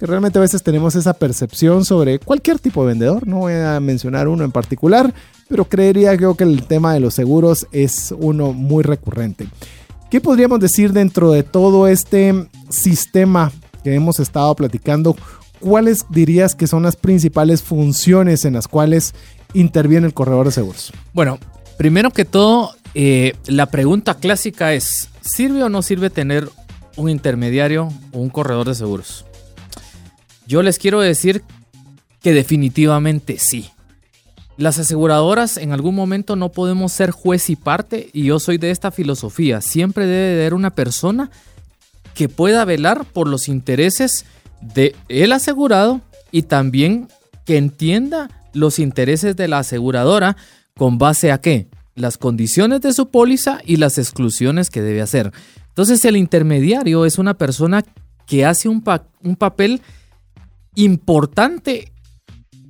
[0.00, 3.80] que realmente a veces tenemos esa percepción sobre cualquier tipo de vendedor, no voy a
[3.80, 5.12] mencionar uno en particular,
[5.48, 9.48] pero creería creo que el tema de los seguros es uno muy recurrente.
[10.10, 13.52] ¿Qué podríamos decir dentro de todo este sistema
[13.84, 15.14] que hemos estado platicando?
[15.60, 19.14] ¿Cuáles dirías que son las principales funciones en las cuales
[19.52, 20.92] interviene el corredor de seguros?
[21.12, 21.38] Bueno,
[21.76, 26.48] primero que todo, eh, la pregunta clásica es, ¿sirve o no sirve tener
[26.96, 29.26] un intermediario o un corredor de seguros?
[30.46, 31.42] Yo les quiero decir
[32.22, 33.70] que definitivamente sí.
[34.58, 38.72] Las aseguradoras en algún momento no podemos ser juez y parte y yo soy de
[38.72, 39.60] esta filosofía.
[39.60, 41.30] Siempre debe haber una persona
[42.12, 44.24] que pueda velar por los intereses
[44.60, 46.00] de el asegurado
[46.32, 47.06] y también
[47.46, 50.36] que entienda los intereses de la aseguradora
[50.76, 51.68] con base a qué?
[51.94, 55.30] Las condiciones de su póliza y las exclusiones que debe hacer.
[55.68, 57.84] Entonces el intermediario es una persona
[58.26, 59.82] que hace un papel
[60.74, 61.92] importante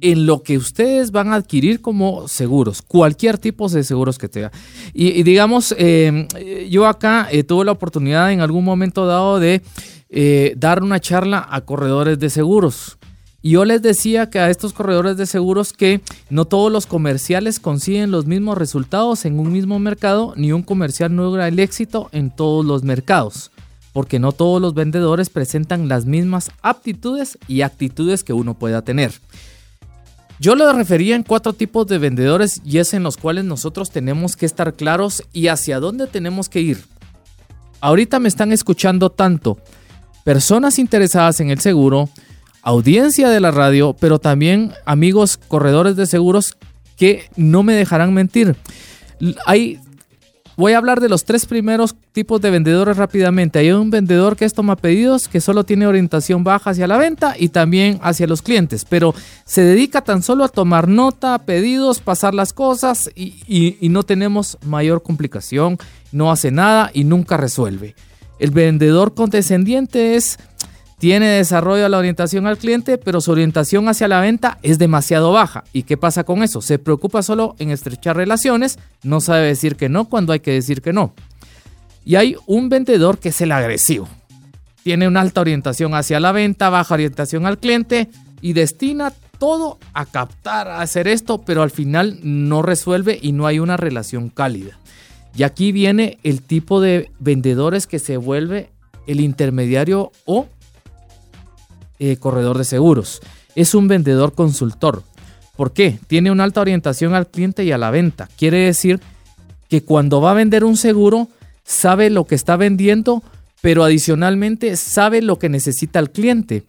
[0.00, 4.52] en lo que ustedes van a adquirir como seguros, cualquier tipo de seguros que tenga.
[4.92, 6.26] Y, digamos, em,
[6.68, 9.62] yo acá eh, tuve la oportunidad en algún momento dado de
[10.10, 12.98] eh, dar una charla a corredores de seguros.
[13.40, 17.60] Y yo les decía que a estos corredores de seguros que no todos los comerciales
[17.60, 22.08] consiguen los mismos resultados en un mismo mercado, ni un comercial no logra el éxito
[22.12, 23.52] en todos los mercados,
[23.92, 29.12] porque no todos los vendedores presentan las mismas aptitudes y actitudes que uno pueda tener.
[30.40, 34.36] Yo lo refería en cuatro tipos de vendedores y es en los cuales nosotros tenemos
[34.36, 36.84] que estar claros y hacia dónde tenemos que ir.
[37.80, 39.58] Ahorita me están escuchando tanto
[40.24, 42.08] personas interesadas en el seguro,
[42.62, 46.56] audiencia de la radio, pero también amigos corredores de seguros
[46.96, 48.56] que no me dejarán mentir.
[49.46, 49.80] Hay
[50.58, 53.60] Voy a hablar de los tres primeros tipos de vendedores rápidamente.
[53.60, 57.36] Hay un vendedor que es toma pedidos, que solo tiene orientación baja hacia la venta
[57.38, 62.34] y también hacia los clientes, pero se dedica tan solo a tomar nota, pedidos, pasar
[62.34, 65.78] las cosas y, y no tenemos mayor complicación,
[66.10, 67.94] no hace nada y nunca resuelve.
[68.40, 70.40] El vendedor condescendiente es
[70.98, 75.32] tiene desarrollo a la orientación al cliente, pero su orientación hacia la venta es demasiado
[75.32, 75.64] baja.
[75.72, 76.60] ¿Y qué pasa con eso?
[76.60, 80.82] Se preocupa solo en estrechar relaciones, no sabe decir que no cuando hay que decir
[80.82, 81.14] que no.
[82.04, 84.08] Y hay un vendedor que es el agresivo.
[84.82, 88.08] Tiene una alta orientación hacia la venta, baja orientación al cliente
[88.40, 93.46] y destina todo a captar, a hacer esto, pero al final no resuelve y no
[93.46, 94.78] hay una relación cálida.
[95.36, 98.70] Y aquí viene el tipo de vendedores que se vuelve
[99.06, 100.48] el intermediario o
[101.98, 103.20] eh, corredor de seguros.
[103.54, 105.02] Es un vendedor consultor.
[105.56, 105.98] ¿Por qué?
[106.06, 108.28] Tiene una alta orientación al cliente y a la venta.
[108.36, 109.00] Quiere decir
[109.68, 111.28] que cuando va a vender un seguro,
[111.64, 113.22] sabe lo que está vendiendo,
[113.60, 116.64] pero adicionalmente sabe lo que necesita el cliente.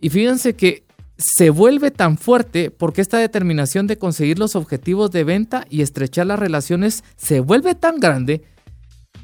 [0.00, 0.84] Y fíjense que
[1.16, 6.26] se vuelve tan fuerte porque esta determinación de conseguir los objetivos de venta y estrechar
[6.26, 8.42] las relaciones se vuelve tan grande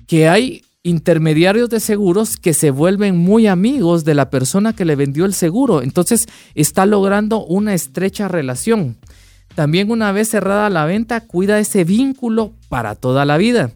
[0.06, 4.96] que hay intermediarios de seguros que se vuelven muy amigos de la persona que le
[4.96, 5.82] vendió el seguro.
[5.82, 8.96] Entonces está logrando una estrecha relación.
[9.54, 13.72] También una vez cerrada la venta, cuida ese vínculo para toda la vida.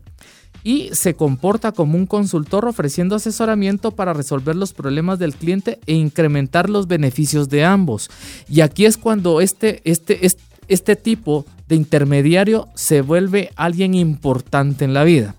[0.62, 5.92] Y se comporta como un consultor ofreciendo asesoramiento para resolver los problemas del cliente e
[5.92, 8.08] incrementar los beneficios de ambos.
[8.48, 10.26] Y aquí es cuando este, este,
[10.68, 15.34] este, tipo de intermediario se vuelve alguien importante en la vida.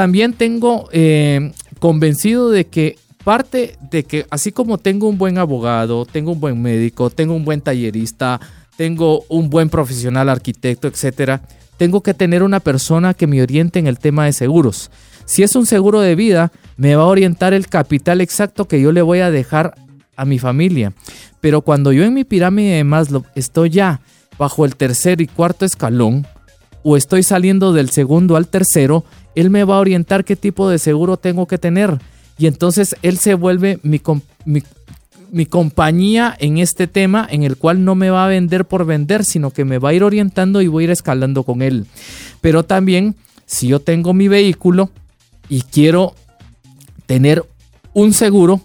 [0.00, 6.06] También tengo eh, convencido de que parte de que así como tengo un buen abogado,
[6.06, 8.40] tengo un buen médico, tengo un buen tallerista,
[8.78, 11.42] tengo un buen profesional arquitecto, etcétera,
[11.76, 14.90] tengo que tener una persona que me oriente en el tema de seguros.
[15.26, 18.92] Si es un seguro de vida, me va a orientar el capital exacto que yo
[18.92, 19.74] le voy a dejar
[20.16, 20.94] a mi familia.
[21.42, 24.00] Pero cuando yo en mi pirámide de Maslow estoy ya
[24.38, 26.26] bajo el tercer y cuarto escalón,
[26.82, 29.04] o estoy saliendo del segundo al tercero,
[29.34, 31.98] él me va a orientar qué tipo de seguro tengo que tener.
[32.38, 34.00] Y entonces él se vuelve mi,
[34.44, 39.24] mi, compañía en este tema en el cual no me va a vender por vender,
[39.24, 41.86] sino que me va a ir orientando y voy a ir escalando con él.
[42.40, 43.14] Pero también,
[43.44, 44.90] si yo tengo mi vehículo
[45.48, 46.14] y quiero
[47.04, 47.44] tener
[47.92, 48.62] un seguro,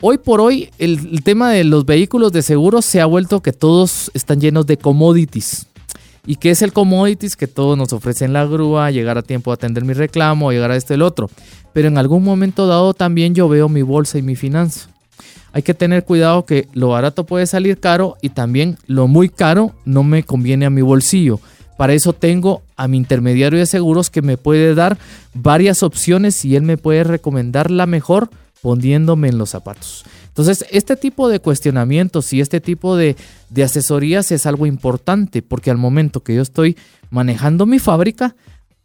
[0.00, 3.52] hoy por hoy el, el tema de los vehículos de seguro se ha vuelto que
[3.52, 5.66] todos están llenos de commodities.
[6.24, 7.36] ¿Y qué es el commodities?
[7.36, 10.76] Que todos nos ofrecen la grúa, llegar a tiempo a atender mi reclamo, llegar a
[10.76, 11.28] este el otro.
[11.72, 14.88] Pero en algún momento dado también yo veo mi bolsa y mi finanza.
[15.52, 19.72] Hay que tener cuidado que lo barato puede salir caro y también lo muy caro
[19.84, 21.40] no me conviene a mi bolsillo.
[21.76, 24.98] Para eso tengo a mi intermediario de seguros que me puede dar
[25.34, 28.30] varias opciones y él me puede recomendar la mejor
[28.62, 30.04] poniéndome en los zapatos.
[30.28, 33.16] Entonces, este tipo de cuestionamientos y este tipo de,
[33.62, 36.76] asesorías es algo importante porque al momento que yo estoy
[37.10, 38.34] manejando mi fábrica,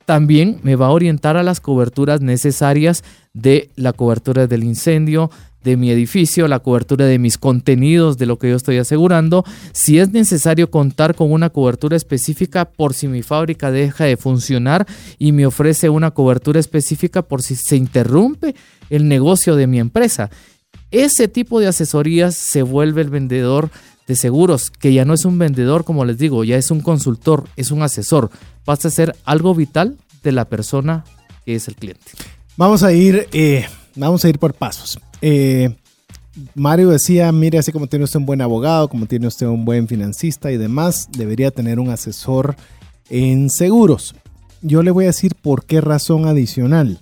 [0.06, 3.04] también me va a orientar a las coberturas necesarias
[3.34, 5.30] de la cobertura del incendio,
[5.64, 10.00] de mi edificio, la cobertura de mis contenidos, de lo que yo estoy asegurando, si
[10.00, 14.88] es necesario contar con una cobertura específica por si mi fábrica deja de funcionar
[15.20, 18.56] y me ofrece una cobertura específica por si se interrumpe
[18.90, 20.30] el negocio de mi empresa.
[20.92, 23.70] Ese tipo de asesorías se vuelve el vendedor
[24.08, 27.44] de seguros, que ya no es un vendedor, como les digo, ya es un consultor,
[27.58, 28.30] es un asesor.
[28.64, 31.04] Pasa a ser algo vital de la persona
[31.46, 32.04] que es el cliente.
[32.56, 33.66] Vamos a ir, eh,
[33.96, 35.00] vamos a ir por pasos.
[35.22, 35.76] Eh,
[36.56, 39.88] Mario decía, mire, así como tiene usted un buen abogado, como tiene usted un buen
[39.88, 42.56] financista y demás, debería tener un asesor
[43.10, 44.16] en seguros.
[44.62, 47.00] Yo le voy a decir por qué razón adicional.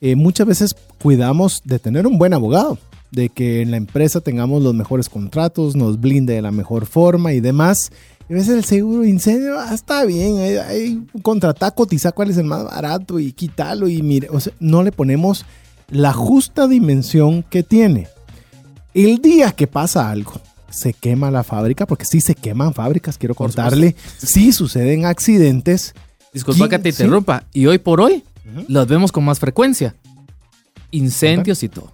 [0.00, 2.78] Eh, muchas veces cuidamos de tener un buen abogado
[3.10, 7.32] de que en la empresa tengamos los mejores contratos, nos blinde de la mejor forma
[7.32, 7.92] y demás.
[8.28, 12.38] Y a veces el seguro de incendio ah, está bien, hay, contratar, cotizar cuál es
[12.38, 15.44] el más barato y quitarlo y mire, o sea, no le ponemos
[15.90, 18.08] la justa dimensión que tiene.
[18.94, 20.32] El día que pasa algo,
[20.70, 25.94] se quema la fábrica, porque sí se queman fábricas, quiero contarle, sí suceden accidentes.
[26.32, 28.22] Disculpa que te interrumpa, y hoy por hoy
[28.68, 29.94] los vemos con más frecuencia.
[30.90, 31.92] Incendios y todo.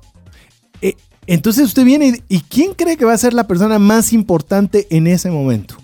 [0.81, 0.95] Eh,
[1.27, 5.07] entonces usted viene y, ¿quién cree que va a ser la persona más importante en
[5.07, 5.77] ese momento?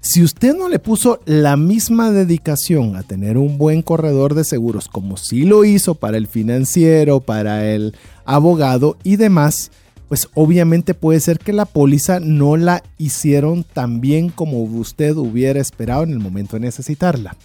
[0.00, 4.88] Si usted no le puso la misma dedicación a tener un buen corredor de seguros
[4.88, 7.94] como sí lo hizo para el financiero, para el
[8.26, 9.70] abogado y demás,
[10.08, 15.60] pues obviamente puede ser que la póliza no la hicieron tan bien como usted hubiera
[15.60, 17.36] esperado en el momento de necesitarla.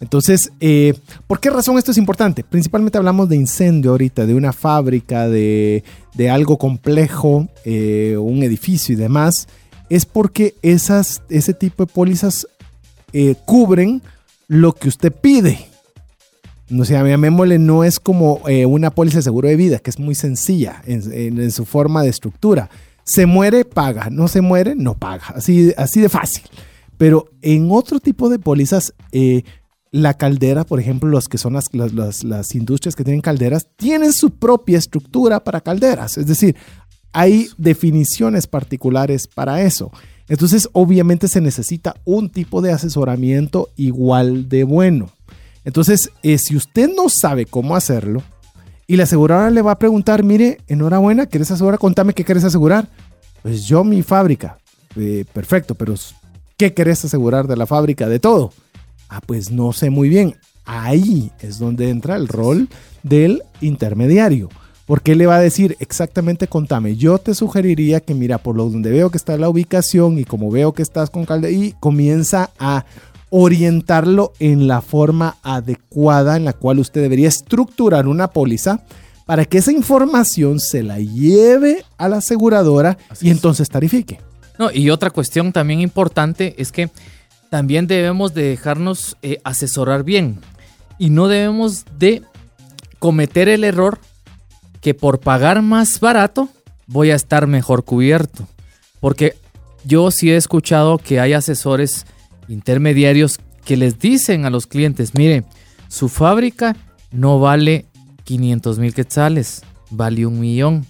[0.00, 0.94] Entonces, eh,
[1.26, 2.44] ¿por qué razón esto es importante?
[2.44, 5.82] Principalmente hablamos de incendio ahorita, de una fábrica, de,
[6.30, 9.46] algo complejo, eh, un edificio y demás
[9.90, 12.46] es porque esas, ese tipo de pólizas
[13.12, 14.02] eh, cubren
[14.48, 15.58] lo que usted pide.
[16.68, 20.14] No sé, llamémosle, no es como una póliza de seguro de vida, que es muy
[20.14, 22.70] sencilla en, su forma de estructura.
[23.04, 24.08] Se muere, paga.
[24.10, 25.26] No se muere, no paga.
[25.36, 26.42] Así, así de fácil.
[26.96, 28.94] Pero en otro tipo de pólizas,
[29.94, 34.30] la caldera, por ejemplo, los que son las, las, industrias que tienen calderas, tienen su
[34.30, 36.18] propia estructura para calderas.
[36.18, 36.56] Es decir,
[37.12, 39.92] hay definiciones particulares para eso.
[40.28, 45.10] Entonces, obviamente se necesita un tipo de asesoramiento igual de bueno.
[45.64, 48.20] Entonces, eh, si usted no sabe cómo hacerlo
[48.88, 51.78] y la aseguradora le va a preguntar, mire, enhorabuena, ¿quieres asegurar?
[51.78, 52.88] Contame qué quieres asegurar.
[53.42, 54.58] Pues yo mi fábrica.
[54.96, 55.94] Eh, perfecto, pero
[56.56, 58.08] ¿qué querés asegurar de la fábrica?
[58.08, 58.52] De todo.
[59.08, 60.36] Ah, pues no sé muy bien.
[60.64, 62.68] Ahí es donde entra el rol
[63.02, 64.48] del intermediario.
[64.86, 68.90] Porque le va a decir exactamente, contame, yo te sugeriría que mira, por lo donde
[68.90, 72.84] veo que está la ubicación y como veo que estás con calde y comienza a
[73.30, 78.82] orientarlo en la forma adecuada en la cual usted debería estructurar una póliza
[79.26, 84.20] para que esa información se la lleve a la aseguradora y entonces tarifique.
[84.58, 86.90] No, y otra cuestión también importante es que
[87.54, 90.40] también debemos de dejarnos eh, asesorar bien
[90.98, 92.24] y no debemos de
[92.98, 94.00] cometer el error
[94.80, 96.48] que por pagar más barato
[96.88, 98.48] voy a estar mejor cubierto.
[98.98, 99.36] Porque
[99.84, 102.06] yo sí he escuchado que hay asesores
[102.48, 105.44] intermediarios que les dicen a los clientes, mire,
[105.86, 106.74] su fábrica
[107.12, 107.84] no vale
[108.24, 110.86] 500 mil quetzales, vale un millón.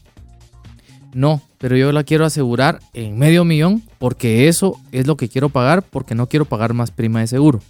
[1.15, 5.49] No, pero yo la quiero asegurar en medio millón porque eso es lo que quiero
[5.49, 7.61] pagar porque no quiero pagar más prima de seguro.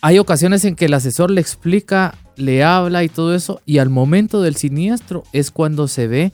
[0.00, 3.90] Hay ocasiones en que el asesor le explica le habla y todo eso, y al
[3.90, 6.32] momento del siniestro es cuando se ve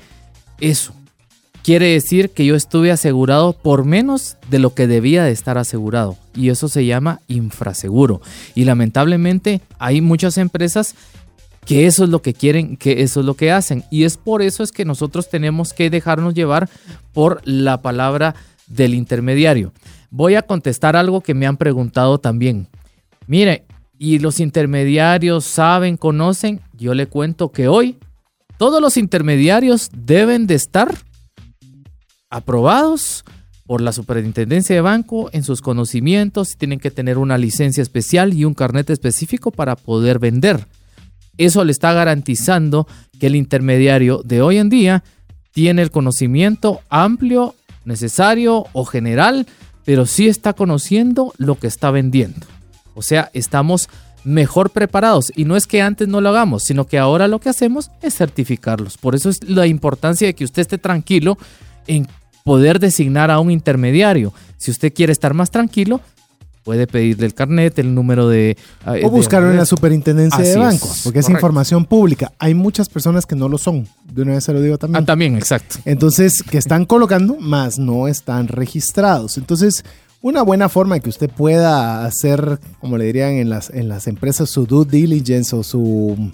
[0.60, 0.92] eso.
[1.62, 6.16] Quiere decir que yo estuve asegurado por menos de lo que debía de estar asegurado.
[6.34, 8.20] Y eso se llama infraseguro.
[8.56, 10.96] Y lamentablemente hay muchas empresas
[11.64, 13.84] que eso es lo que quieren, que eso es lo que hacen.
[13.90, 16.68] Y es por eso es que nosotros tenemos que dejarnos llevar
[17.12, 18.34] por la palabra
[18.66, 19.72] del intermediario.
[20.10, 22.68] Voy a contestar algo que me han preguntado también.
[23.26, 23.64] Mire,
[23.98, 27.98] y los intermediarios saben, conocen, yo le cuento que hoy
[28.58, 30.92] todos los intermediarios deben de estar
[32.28, 33.24] aprobados
[33.66, 38.44] por la superintendencia de banco en sus conocimientos tienen que tener una licencia especial y
[38.44, 40.66] un carnet específico para poder vender.
[41.46, 42.86] Eso le está garantizando
[43.18, 45.02] que el intermediario de hoy en día
[45.52, 49.46] tiene el conocimiento amplio, necesario o general,
[49.84, 52.46] pero sí está conociendo lo que está vendiendo.
[52.94, 53.88] O sea, estamos
[54.24, 55.32] mejor preparados.
[55.34, 58.14] Y no es que antes no lo hagamos, sino que ahora lo que hacemos es
[58.14, 58.96] certificarlos.
[58.96, 61.38] Por eso es la importancia de que usted esté tranquilo
[61.86, 62.06] en
[62.44, 64.32] poder designar a un intermediario.
[64.58, 66.00] Si usted quiere estar más tranquilo,
[66.62, 68.56] puede pedirle el carnet, el número de...
[68.84, 72.32] Ah, o buscarlo en la superintendencia de bancos, porque es información pública.
[72.38, 73.88] Hay muchas personas que no lo son.
[74.04, 75.02] De una vez se lo digo también.
[75.02, 75.76] Ah, también, exacto.
[75.84, 79.38] Entonces, que están colocando, más no están registrados.
[79.38, 79.84] Entonces,
[80.20, 84.06] una buena forma de que usted pueda hacer, como le dirían en las, en las
[84.06, 86.30] empresas, su due diligence o su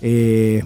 [0.00, 0.64] eh,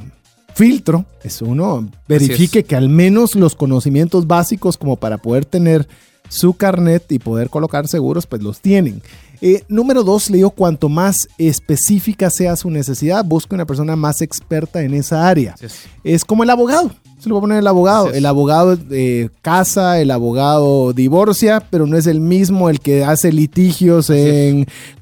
[0.54, 5.88] filtro, es uno, verifique que al menos los conocimientos básicos como para poder tener
[6.30, 9.02] su carnet y poder colocar seguros, pues los tienen.
[9.42, 14.22] Eh, número dos, le digo, cuanto más específica sea su necesidad, busque una persona más
[14.22, 15.54] experta en esa área.
[16.04, 16.90] Es como el abogado.
[17.18, 18.12] Se lo va a poner el abogado.
[18.12, 23.30] El abogado eh, casa, el abogado divorcia, pero no es el mismo el que hace
[23.32, 24.10] litigios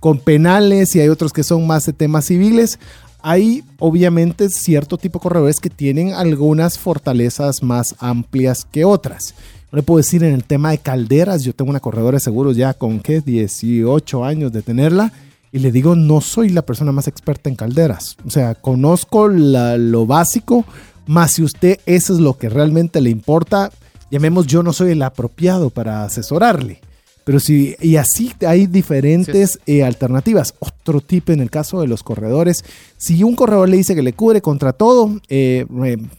[0.01, 2.79] con penales y hay otros que son más de temas civiles.
[3.21, 9.35] Hay obviamente cierto tipo de corredores que tienen algunas fortalezas más amplias que otras.
[9.71, 12.73] Le puedo decir en el tema de calderas, yo tengo una corredora de seguros ya
[12.73, 13.21] con ¿qué?
[13.21, 15.13] 18 años de tenerla
[15.53, 18.17] y le digo, no soy la persona más experta en calderas.
[18.27, 20.65] O sea, conozco lo básico,
[21.07, 23.71] más si usted eso es lo que realmente le importa,
[24.11, 26.81] llamemos yo no soy el apropiado para asesorarle.
[27.29, 30.55] Pero sí, y así hay diferentes eh, alternativas.
[30.61, 32.65] Otro tipo en el caso de los corredores.
[32.97, 35.67] Si un corredor le dice que le cubre contra todo, eh,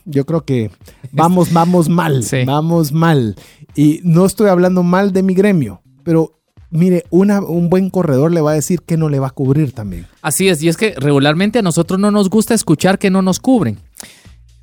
[0.06, 0.70] yo creo que
[1.12, 2.24] vamos, vamos mal.
[2.46, 3.36] Vamos mal.
[3.76, 8.42] Y no estoy hablando mal de mi gremio, pero mire, una, un buen corredor le
[8.42, 10.06] va a decir que no le va a cubrir también.
[10.22, 13.40] Así es, y es que regularmente a nosotros no nos gusta escuchar que no nos
[13.40, 13.80] cubren.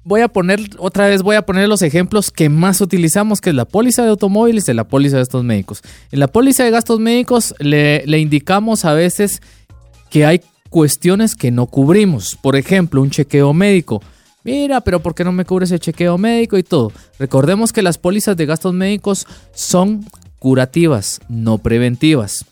[0.07, 3.57] Voy a poner, otra vez voy a poner los ejemplos que más utilizamos, que es
[3.57, 5.83] la póliza de automóviles y la póliza de gastos médicos.
[6.13, 9.43] En la póliza de gastos médicos le, indicamos a veces
[10.09, 12.39] que hay cuestiones que no cubrimos.
[12.41, 14.01] Por ejemplo, un chequeo médico.
[14.45, 16.93] Mira, pero ¿por qué no me cubres el chequeo médico y todo?
[17.19, 20.07] Recordemos que las pólizas de gastos médicos son
[20.39, 22.47] curativas, no preventivas.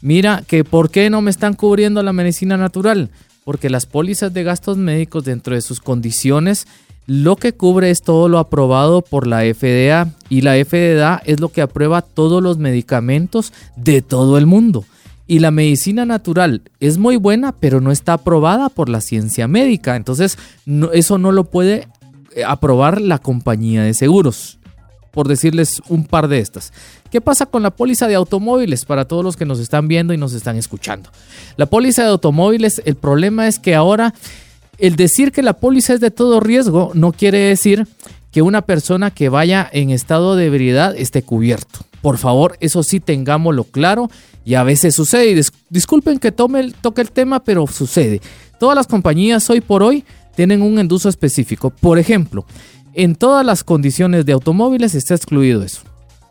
[0.00, 3.10] Mira, que ¿por qué no me están cubriendo la medicina natural?
[3.42, 6.68] Porque las pólizas de gastos médicos dentro de sus condiciones
[7.10, 11.48] lo que cubre es todo lo aprobado por la FDA y la FDA es lo
[11.48, 14.84] que aprueba todos los medicamentos de todo el mundo.
[15.26, 19.96] Y la medicina natural es muy buena, pero no está aprobada por la ciencia médica.
[19.96, 20.38] Entonces,
[20.92, 21.88] eso no lo puede
[22.36, 24.60] eh, aprobar la compañía de seguros.
[25.10, 26.72] Por decirles un par de estas.
[27.10, 30.16] ¿Qué pasa con la póliza de automóviles para todos los que nos están viendo y
[30.16, 31.10] nos están escuchando?
[31.56, 34.14] La póliza de automóviles, el problema es que ahora
[34.80, 37.86] el decir que la póliza es de todo riesgo no quiere decir
[38.30, 41.80] que una persona que vaya en estado de ebriedad esté cubierto.
[42.00, 44.10] Por favor, eso sí tengámoslo claro
[44.44, 45.30] y a veces sucede.
[45.30, 48.20] Y disculpen que tome toque el tema, pero sucede.
[48.58, 50.04] Todas las compañías hoy por hoy
[50.34, 51.70] tienen un enduso específico.
[51.70, 52.46] Por ejemplo,
[52.94, 55.82] en todas las condiciones de automóviles está excluido eso.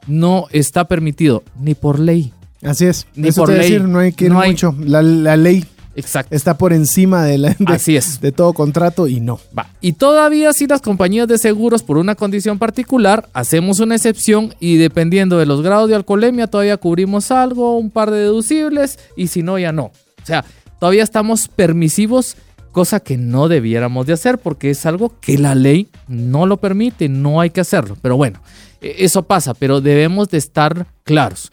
[0.07, 2.33] No está permitido ni por ley.
[2.63, 3.05] Así es.
[3.15, 3.79] Ni por ley.
[3.79, 4.73] no hay que ir mucho.
[4.79, 6.35] La, la ley Exacto.
[6.35, 8.21] Está por encima de, la, Así es.
[8.21, 9.39] de todo contrato y no.
[9.57, 9.67] Va.
[9.81, 14.77] Y todavía si las compañías de seguros por una condición particular hacemos una excepción y
[14.77, 19.43] dependiendo de los grados de alcoholemia todavía cubrimos algo, un par de deducibles y si
[19.43, 19.85] no ya no.
[19.85, 20.45] O sea,
[20.79, 22.37] todavía estamos permisivos,
[22.71, 27.09] cosa que no debiéramos de hacer porque es algo que la ley no lo permite,
[27.09, 27.97] no hay que hacerlo.
[28.01, 28.41] Pero bueno,
[28.81, 31.51] e, eso pasa, pero debemos de estar claros.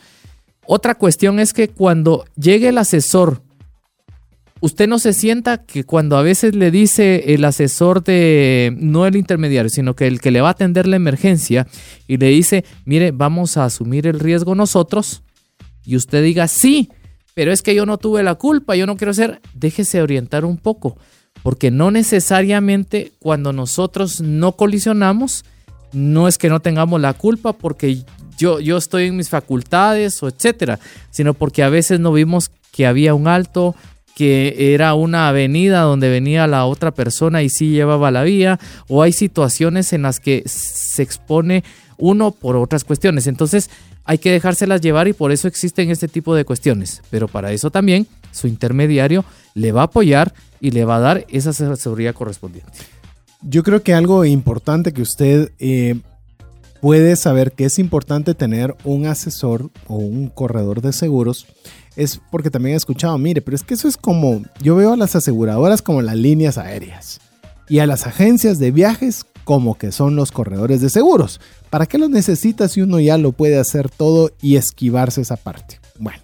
[0.67, 3.41] Otra cuestión es que cuando llegue el asesor
[4.67, 9.17] usted no se sienta que cuando a veces le dice el asesor de, no el
[9.17, 11.67] intermediario, sino que el que le va a atender la emergencia
[12.07, 15.23] y le dice, mire, vamos a asumir el riesgo nosotros,
[15.85, 16.91] y usted diga, sí,
[17.35, 20.57] pero es que yo no tuve la culpa, yo no quiero ser, déjese orientar un
[20.57, 20.99] poco,
[21.43, 25.45] porque no necesariamente cuando nosotros no colisionamos,
[25.93, 28.03] no es que no tengamos la culpa porque
[28.37, 30.81] yo, yo estoy en mis facultades o etcétera,
[31.11, 33.77] sino porque a veces no vimos que había un alto,
[34.17, 39.03] que era una avenida donde venía la otra persona y sí llevaba la vía, o
[39.03, 41.65] hay situaciones en las que se expone
[41.99, 43.27] uno por otras cuestiones.
[43.27, 43.69] Entonces
[44.07, 47.03] hay que dejárselas llevar y por eso existen este tipo de cuestiones.
[47.11, 49.23] Pero para eso también su intermediario
[49.53, 50.33] le va a apoyar
[50.63, 52.73] y le va a dar esa seguridad correspondiente.
[53.43, 55.97] Yo creo que algo importante que usted eh,
[56.81, 61.47] puede saber que es importante tener un asesor o un corredor de seguros
[61.97, 64.97] es porque también he escuchado, mire, pero es que eso es como, yo veo a
[64.97, 67.21] las aseguradoras como las líneas aéreas
[67.69, 71.41] y a las agencias de viajes como que son los corredores de seguros.
[71.71, 75.81] ¿Para qué los necesita si uno ya lo puede hacer todo y esquivarse esa parte?
[75.99, 76.21] Bueno,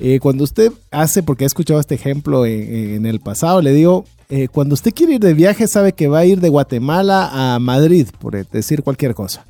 [0.00, 4.48] eh, cuando usted hace, porque he escuchado este ejemplo en, el pasado, le digo, eh,
[4.48, 8.08] cuando usted quiere ir de viaje sabe que va a ir de Guatemala a Madrid,
[8.18, 9.44] por decir cualquier cosa.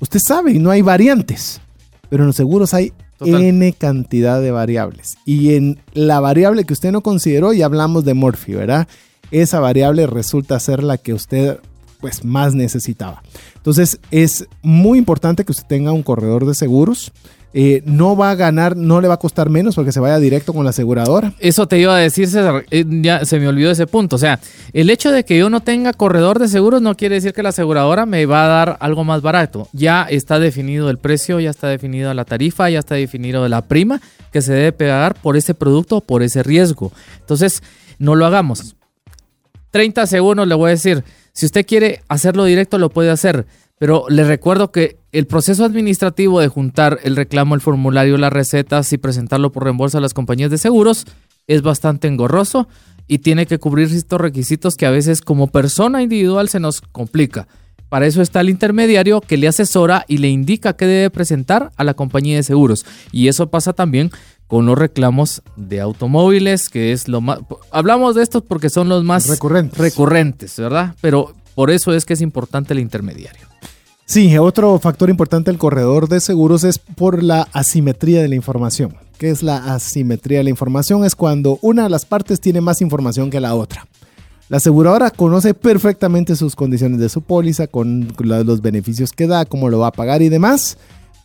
[0.00, 1.60] Usted sabe y no hay variantes,
[2.08, 5.16] pero en los seguros hay N cantidad de variables.
[5.24, 8.88] Y en la variable que usted no consideró, ya hablamos de Morphy, ¿verdad?
[9.30, 11.58] Esa variable resulta ser la que usted
[12.00, 13.22] pues más necesitaba.
[13.56, 17.12] Entonces es muy importante que usted tenga un corredor de seguros
[17.58, 20.52] eh, no va a ganar, no le va a costar menos porque se vaya directo
[20.52, 21.32] con la aseguradora.
[21.38, 24.16] Eso te iba a decir, César, eh, ya se me olvidó ese punto.
[24.16, 24.38] O sea,
[24.74, 27.48] el hecho de que yo no tenga corredor de seguros no quiere decir que la
[27.48, 29.70] aseguradora me va a dar algo más barato.
[29.72, 34.02] Ya está definido el precio, ya está definida la tarifa, ya está definido la prima
[34.32, 36.92] que se debe pagar por ese producto, por ese riesgo.
[37.20, 37.62] Entonces,
[37.98, 38.76] no lo hagamos.
[39.70, 43.46] 30 segundos le voy a decir, si usted quiere hacerlo directo, lo puede hacer
[43.78, 48.92] pero le recuerdo que el proceso administrativo de juntar el reclamo, el formulario, las recetas
[48.92, 51.06] y presentarlo por reembolso a las compañías de seguros
[51.46, 52.68] es bastante engorroso
[53.06, 57.46] y tiene que cubrir estos requisitos que a veces como persona individual se nos complica.
[57.88, 61.84] Para eso está el intermediario que le asesora y le indica qué debe presentar a
[61.84, 62.84] la compañía de seguros.
[63.12, 64.10] Y eso pasa también
[64.48, 67.38] con los reclamos de automóviles, que es lo más...
[67.70, 70.94] Hablamos de estos porque son los más recurrentes, recurrentes ¿verdad?
[71.00, 73.46] Pero por eso es que es importante el intermediario.
[74.08, 78.94] Sí, otro factor importante del corredor de seguros es por la asimetría de la información.
[79.18, 81.04] ¿Qué es la asimetría de la información?
[81.04, 83.84] Es cuando una de las partes tiene más información que la otra.
[84.48, 89.70] La aseguradora conoce perfectamente sus condiciones de su póliza, con los beneficios que da, cómo
[89.70, 90.78] lo va a pagar y demás,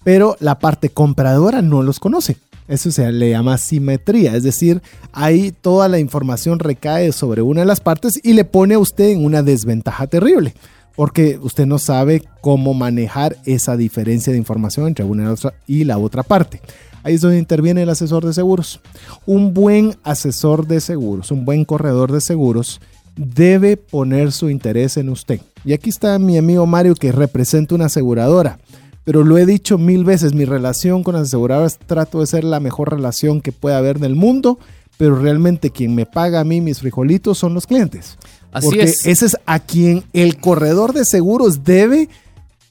[0.04, 2.38] pero la parte compradora no los conoce.
[2.68, 4.82] Eso se le llama simetría, es decir,
[5.12, 9.10] ahí toda la información recae sobre una de las partes y le pone a usted
[9.10, 10.56] en una desventaja terrible,
[10.96, 15.34] porque usted no sabe cómo manejar esa diferencia de información entre una
[15.68, 16.62] y la otra parte.
[17.04, 18.80] Ahí es donde interviene el asesor de seguros.
[19.26, 22.80] Un buen asesor de seguros, un buen corredor de seguros,
[23.16, 25.42] debe poner su interés en usted.
[25.66, 28.60] Y aquí está mi amigo Mario que representa una aseguradora.
[29.04, 32.60] Pero lo he dicho mil veces, mi relación con las aseguradoras trato de ser la
[32.60, 34.60] mejor relación que pueda haber en el mundo,
[34.98, 38.18] pero realmente quien me paga a mí mis frijolitos son los clientes.
[38.52, 39.06] Así Porque es.
[39.06, 42.10] Ese es a quien el corredor de seguros debe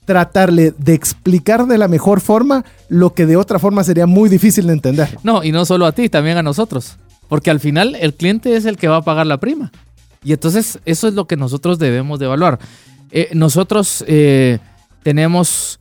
[0.05, 4.66] tratarle de explicar de la mejor forma lo que de otra forma sería muy difícil
[4.66, 5.19] de entender.
[5.23, 6.97] No, y no solo a ti, también a nosotros.
[7.28, 9.70] Porque al final el cliente es el que va a pagar la prima.
[10.24, 12.59] Y entonces eso es lo que nosotros debemos de evaluar.
[13.12, 14.59] Eh, nosotros eh,
[15.02, 15.78] tenemos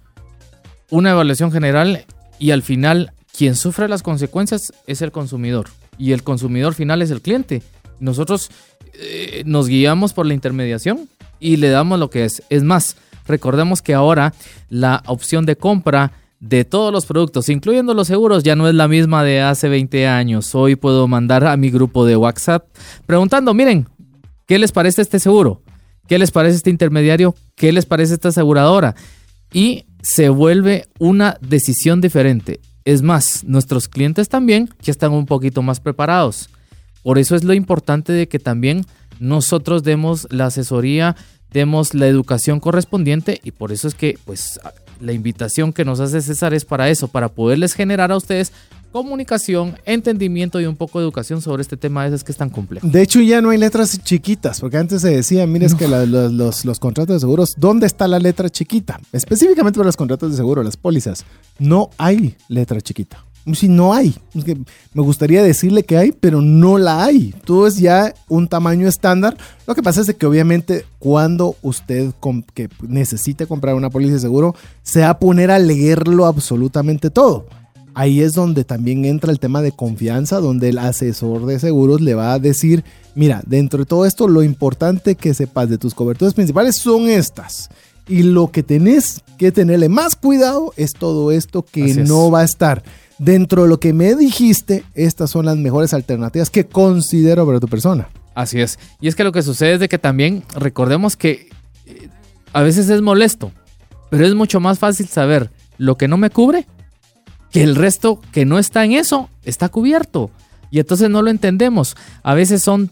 [0.90, 2.06] una evaluación general
[2.38, 7.12] y al final quien sufre las consecuencias es el consumidor y el consumidor final es
[7.12, 7.62] el cliente.
[8.00, 8.50] Nosotros
[9.02, 11.10] eh, nos guiamos por la intermediación
[11.40, 12.44] y le damos lo que es.
[12.50, 12.98] Es más,
[13.28, 14.34] recordemos que ahora
[14.70, 18.88] la opción de compra de todos los productos, incluyendo los seguros, ya no es la
[18.88, 20.56] misma de hace 20 años.
[20.56, 22.66] Hoy puedo mandar a mi grupo de WhatsApp
[23.06, 23.88] preguntando, miren,
[24.50, 25.62] ¿Qué les parece este seguro?
[26.08, 27.36] ¿Qué les parece este intermediario?
[27.54, 28.96] ¿Qué les parece esta aseguradora?
[29.54, 32.60] Y se vuelve una decisión diferente.
[32.84, 36.50] Es más, nuestros clientes también ya están un poquito más preparados.
[37.04, 38.86] Por eso es lo importante de que también
[39.20, 41.16] nosotros demos la asesoría,
[41.52, 44.60] demos la educación correspondiente y por eso es que pues
[45.00, 48.52] la invitación que nos hace César es para eso, para poderles generar a ustedes
[48.92, 52.50] comunicación, entendimiento y un poco de educación sobre este tema ese es que es tan
[52.50, 52.88] complejo.
[52.88, 56.80] De hecho, ya no hay letras chiquitas, porque antes se decía, mire, es que los,
[56.80, 59.00] contratos de seguros, ¿dónde está la letra chiquita?
[59.12, 61.26] Específicamente para los contratos de seguro, las pólizas,
[61.60, 63.24] no hay letra chiquita.
[63.53, 64.16] Si no hay,
[64.94, 67.34] me gustaría decirle que hay, pero no la hay.
[67.45, 69.38] Todo es ya un tamaño estándar.
[69.66, 72.14] Lo que pasa es que obviamente cuando usted
[72.53, 77.45] que necesite comprar una póliza de seguro, se va a poner a leerlo absolutamente todo
[77.99, 82.14] ahí es donde también entra el tema de confianza, donde el asesor de seguros le
[82.14, 86.34] va a decir, mira, dentro de todo esto, lo importante que sepas de tus coberturas
[86.34, 87.70] principales son estas.
[88.07, 92.45] Y lo que tenés que tenerle más cuidado es todo esto que no va a
[92.45, 92.84] estar.
[93.20, 97.68] Dentro de lo que me dijiste, estas son las mejores alternativas que considero para tu
[97.68, 98.10] persona.
[98.34, 98.80] Así es.
[99.02, 101.50] Y es que lo que sucede es de que también recordemos que
[101.86, 102.10] eh,
[102.54, 103.52] a veces es molesto,
[104.10, 106.66] pero es mucho más fácil saber lo que no me cubre
[107.52, 110.32] que el resto que no está en eso está cubierto.
[110.72, 111.98] Y entonces no lo entendemos.
[112.22, 112.91] A veces son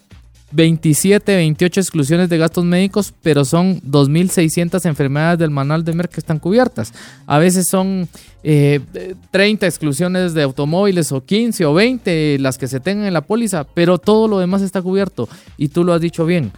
[0.51, 6.19] 27, 28 exclusiones de gastos médicos, pero son 2.600 enfermedades del manual de Merck que
[6.19, 6.93] están cubiertas.
[7.25, 8.07] A veces son
[8.41, 13.21] 30 eh, exclusiones de automóviles o 15 o 20 las que se tengan en la
[13.21, 15.27] póliza, pero todo lo demás está cubierto.
[15.57, 16.51] Y tú lo has dicho bien.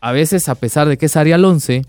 [0.00, 1.84] A veces, a pesar de que es área 11,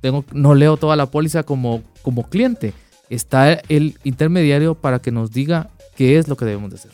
[0.00, 2.72] tengo, no leo toda la póliza como, como cliente
[3.10, 6.92] está el intermediario para que nos diga qué es lo que debemos de hacer.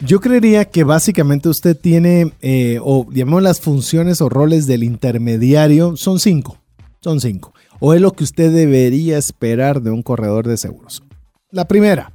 [0.00, 5.96] Yo creería que básicamente usted tiene, eh, o digamos las funciones o roles del intermediario,
[5.96, 6.58] son cinco,
[7.00, 7.52] son cinco.
[7.80, 11.02] O es lo que usted debería esperar de un corredor de seguros.
[11.50, 12.12] La primera,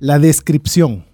[0.00, 1.04] la descripción.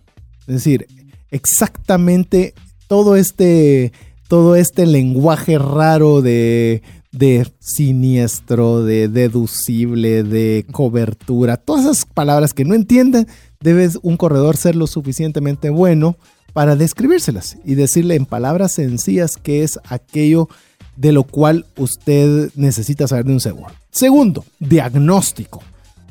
[0.47, 0.87] Es decir,
[1.31, 2.55] exactamente
[2.89, 3.93] todo este,
[4.27, 6.83] todo este lenguaje raro de
[7.17, 13.27] de siniestro, de deducible, de cobertura, todas esas palabras que no entienden,
[13.61, 16.17] debe un corredor ser lo suficientemente bueno
[16.53, 20.49] para describírselas y decirle en palabras sencillas qué es aquello
[20.97, 23.73] de lo cual usted necesita saber de un seguro.
[23.91, 25.63] Segundo, diagnóstico.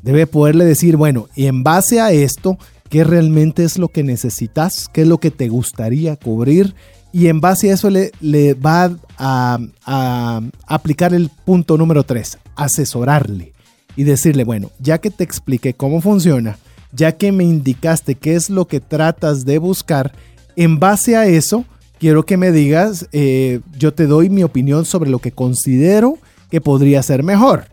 [0.03, 2.59] Debe poderle decir, bueno, y en base a esto,
[2.89, 4.87] ¿qué realmente es lo que necesitas?
[4.93, 6.75] ¿Qué es lo que te gustaría cubrir?
[7.15, 8.11] y en base a eso le,
[8.55, 13.53] va a, aplicar el punto número 3, asesorarle
[13.95, 16.57] y decirle, bueno, ya que te expliqué cómo funciona,
[16.95, 20.13] ya que me indicaste qué es lo que tratas de buscar,
[20.55, 21.65] en base a eso,
[21.99, 26.17] quiero que me digas, eh, yo te doy mi opinión sobre lo que considero
[26.49, 27.65] que podría ser mejor.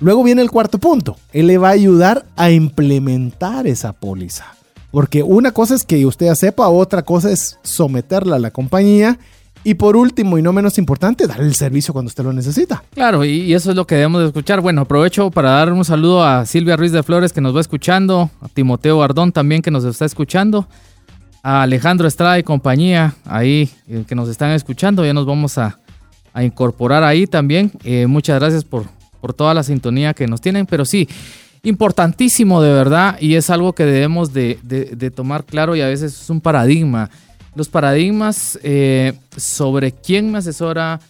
[0.00, 4.46] Luego viene el cuarto punto, él le va a ayudar a implementar esa póliza.
[4.90, 9.18] Porque una cosa es que usted sepa, otra cosa es someterla a la compañía.
[9.64, 12.82] Y por último, y no menos importante, darle el servicio cuando usted lo necesita.
[12.94, 14.60] Claro, y eso es lo que debemos de escuchar.
[14.60, 18.30] Bueno, aprovecho para dar un saludo a Silvia Ruiz de Flores que nos va escuchando,
[18.40, 20.66] a Timoteo Ardón también que nos está escuchando,
[21.44, 25.04] a Alejandro Estrada y compañía ahí eh, que nos están escuchando.
[25.04, 25.78] Ya nos vamos a,
[26.40, 27.70] incorporar ahí también.
[27.84, 28.86] Eh, muchas gracias por,
[29.20, 30.66] por toda la sintonía que nos tienen.
[30.66, 31.08] Pero sí,
[31.62, 36.20] importantísimo de verdad y es algo que debemos de, de, tomar claro y a veces
[36.20, 37.10] es un paradigma.
[37.54, 41.00] Los paradigmas eh, sobre quién me asesora,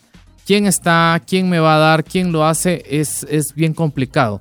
[0.47, 4.41] quién está, quién me va a dar, quién lo hace, es, es bien complicado.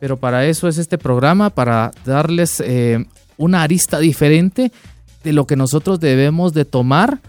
[0.00, 3.04] Pero para eso es este programa, para darles eh,
[3.36, 4.72] una arista diferente
[5.22, 7.20] de lo que nosotros debemos de tomar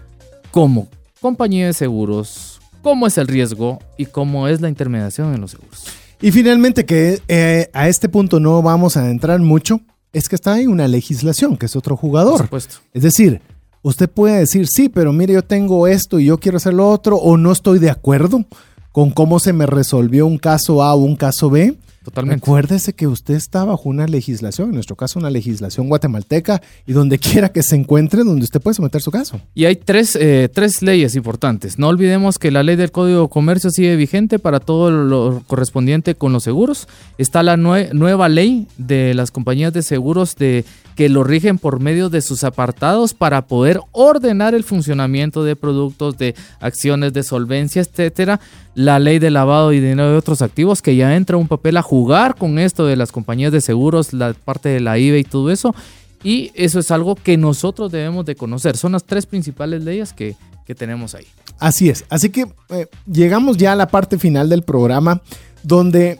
[0.50, 0.88] como
[1.20, 5.84] compañía de seguros, cómo es el riesgo y cómo es la intermediación en los seguros.
[6.20, 9.80] Y finalmente, que eh, a este punto no vamos a entrar mucho,
[10.12, 12.38] es que está ahí una legislación, que es otro jugador.
[12.38, 12.76] Por supuesto.
[12.92, 13.40] Es decir,
[13.84, 17.16] usted puede decir, sí, pero mire, yo tengo esto y yo quiero hacer lo otro,
[17.16, 18.44] o no estoy de acuerdo
[18.90, 21.76] con cómo se me resolvió un caso A o un caso B.
[22.04, 22.44] Totalmente.
[22.44, 27.18] Acuérdese que usted está bajo una legislación, en nuestro caso una legislación guatemalteca, y donde
[27.18, 29.40] quiera que se encuentre, donde usted puede someter su caso.
[29.54, 31.78] Y hay tres, eh, tres leyes importantes.
[31.78, 36.14] No olvidemos que la ley del Código de Comercio sigue vigente para todo lo correspondiente
[36.14, 36.88] con los seguros.
[37.16, 42.08] Está la nueva ley de las compañías de seguros de que lo rigen por medio
[42.08, 48.40] de sus apartados para poder ordenar el funcionamiento de productos, de acciones de solvencia, etcétera.
[48.74, 51.82] La ley de lavado y dinero de otros activos, que ya entra un papel a
[51.82, 55.50] jugar con esto de las compañías de seguros, la parte de la IVA y todo
[55.50, 55.74] eso.
[56.22, 58.76] Y eso es algo que nosotros debemos de conocer.
[58.76, 60.36] Son las tres principales leyes que,
[60.76, 61.26] tenemos ahí.
[61.58, 62.06] Así es.
[62.08, 65.20] Así que eh, llegamos ya a la parte final del programa
[65.62, 66.18] donde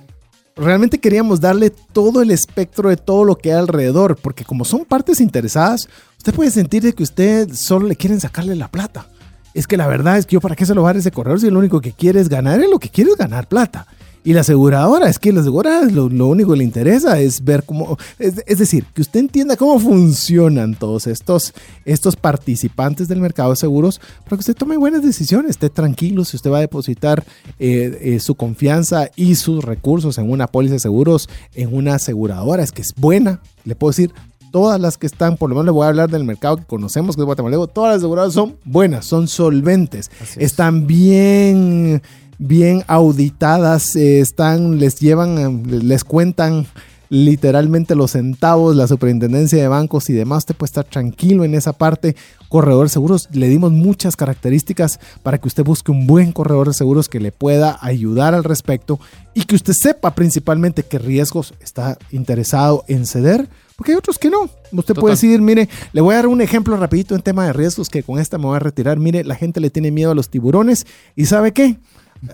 [0.57, 4.85] realmente queríamos darle todo el espectro de todo lo que hay alrededor, porque como son
[4.85, 9.07] partes interesadas, usted puede sentir que usted solo le quieren sacarle la plata.
[9.53, 11.13] Es que la verdad es que yo para qué se lo va a dar ese
[11.13, 13.87] corredor si lo único que quiere es ganar, es lo que quiere es ganar plata.
[14.27, 17.99] Y la aseguradora, es que la aseguradora lo, único que le interesa es ver cómo,
[18.19, 21.53] es, decir, que usted entienda cómo funcionan todos estos,
[21.85, 26.37] estos participantes del mercado de seguros para que usted tome buenas decisiones, esté tranquilo si
[26.37, 27.23] usted va a depositar
[27.59, 32.63] eh, eh, su confianza y sus recursos en una póliza de seguros, en una aseguradora,
[32.63, 34.11] es que es buena, le puedo decir,
[34.55, 37.17] todas las que están, por lo menos le voy a hablar del mercado que conocemos,
[37.17, 42.01] que es Guatemala, todas las aseguradoras son buenas, son solventes, están bien
[42.39, 46.67] bien auditadas, eh, están, les llevan, les cuentan
[47.15, 51.73] literalmente los centavos, la superintendencia de bancos y demás, usted puede estar tranquilo en esa
[51.73, 52.17] parte.
[52.49, 56.75] Corredor de seguros, le dimos muchas características para que usted busque un buen corredor de
[56.75, 58.99] seguros que le pueda ayudar al respecto
[59.33, 64.31] y que usted sepa principalmente qué riesgos está interesado en ceder, porque hay otros que
[64.31, 64.49] no.
[64.73, 67.89] Usted puede decir, mire, le voy a dar un ejemplo rapidito en tema de riesgos
[67.89, 68.99] que con esta me voy a retirar.
[68.99, 70.87] Mire, la gente le tiene miedo a los tiburones
[71.17, 71.79] y ¿sabe qué?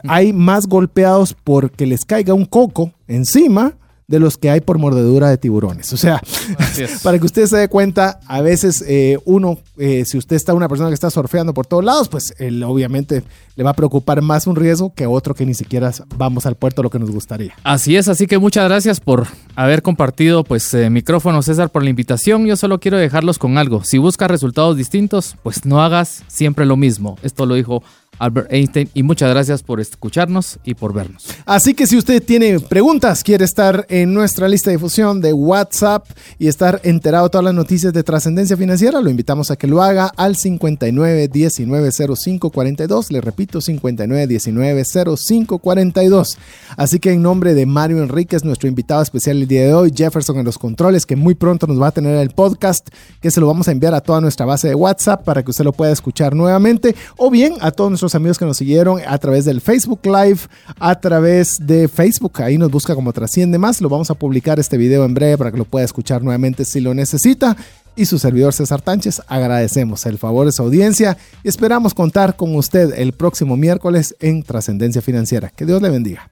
[0.09, 3.75] Hay más golpeados porque les caiga un coco encima
[4.11, 5.93] de los que hay por mordedura de tiburones.
[5.93, 6.21] O sea,
[7.05, 10.69] para que usted se dé cuenta, a veces eh, uno, eh, si usted está una
[10.69, 13.23] persona que está surfeando por todos lados, pues él obviamente
[13.55, 16.83] le va a preocupar más un riesgo que otro que ni siquiera vamos al puerto
[16.83, 17.55] lo que nos gustaría.
[17.63, 21.91] Así es, así que muchas gracias por haber compartido pues eh, micrófono César por la
[21.91, 22.47] invitación.
[22.47, 23.85] Yo solo quiero dejarlos con algo.
[23.85, 27.17] Si buscas resultados distintos, pues no hagas siempre lo mismo.
[27.23, 27.85] Esto lo dijo
[28.21, 28.89] Albert Einstein.
[28.95, 31.27] Y muchas gracias por escucharnos y por vernos.
[31.47, 36.07] Así que si usted tiene preguntas, quiere estar en nuestra lista de difusión de WhatsApp
[36.39, 39.83] y estar enterado de todas las noticias de trascendencia financiera, lo invitamos a que lo
[39.83, 43.11] haga al 59190542.
[43.11, 46.37] Le repito, 59190542.
[46.77, 50.39] Así que en nombre de Mario Enríquez, nuestro invitado especial el día de hoy, Jefferson
[50.39, 52.91] en los controles, que muy pronto nos va a tener el podcast,
[53.21, 55.65] que se lo vamos a enviar a toda nuestra base de WhatsApp para que usted
[55.65, 59.45] lo pueda escuchar nuevamente, o bien a todos nuestros amigos que nos siguieron a través
[59.45, 60.41] del Facebook Live,
[60.79, 62.43] a través de Facebook.
[62.43, 63.81] Ahí nos busca como Trasciende Más.
[63.81, 66.81] Lo vamos a publicar este video en breve para que lo pueda escuchar nuevamente si
[66.81, 67.57] lo necesita.
[67.97, 72.55] Y su servidor César Tánchez, agradecemos el favor de su audiencia y esperamos contar con
[72.55, 75.51] usted el próximo miércoles en Trascendencia Financiera.
[75.51, 76.31] Que Dios le bendiga.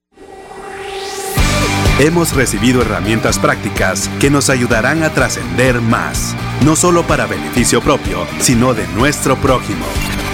[2.01, 8.25] Hemos recibido herramientas prácticas que nos ayudarán a trascender más, no solo para beneficio propio,
[8.39, 9.85] sino de nuestro prójimo.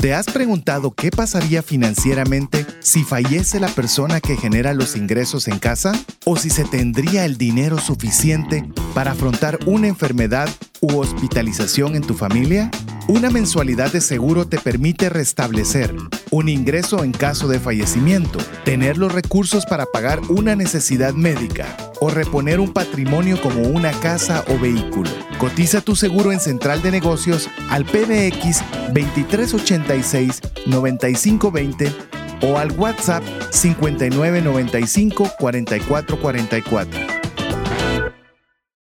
[0.00, 5.58] ¿Te has preguntado qué pasaría financieramente si fallece la persona que genera los ingresos en
[5.58, 5.92] casa?
[6.24, 8.64] ¿O si se tendría el dinero suficiente
[8.94, 10.48] para afrontar una enfermedad
[10.80, 12.70] u hospitalización en tu familia?
[13.08, 15.92] Una mensualidad de seguro te permite restablecer
[16.30, 22.10] un ingreso en caso de fallecimiento, tener los recursos para pagar una necesidad médica o
[22.10, 25.10] reponer un patrimonio como una casa o vehículo.
[25.38, 28.62] Cotiza tu seguro en Central de Negocios al PBX
[28.92, 31.92] 2386 9520
[32.42, 37.27] o al WhatsApp 5995 4444.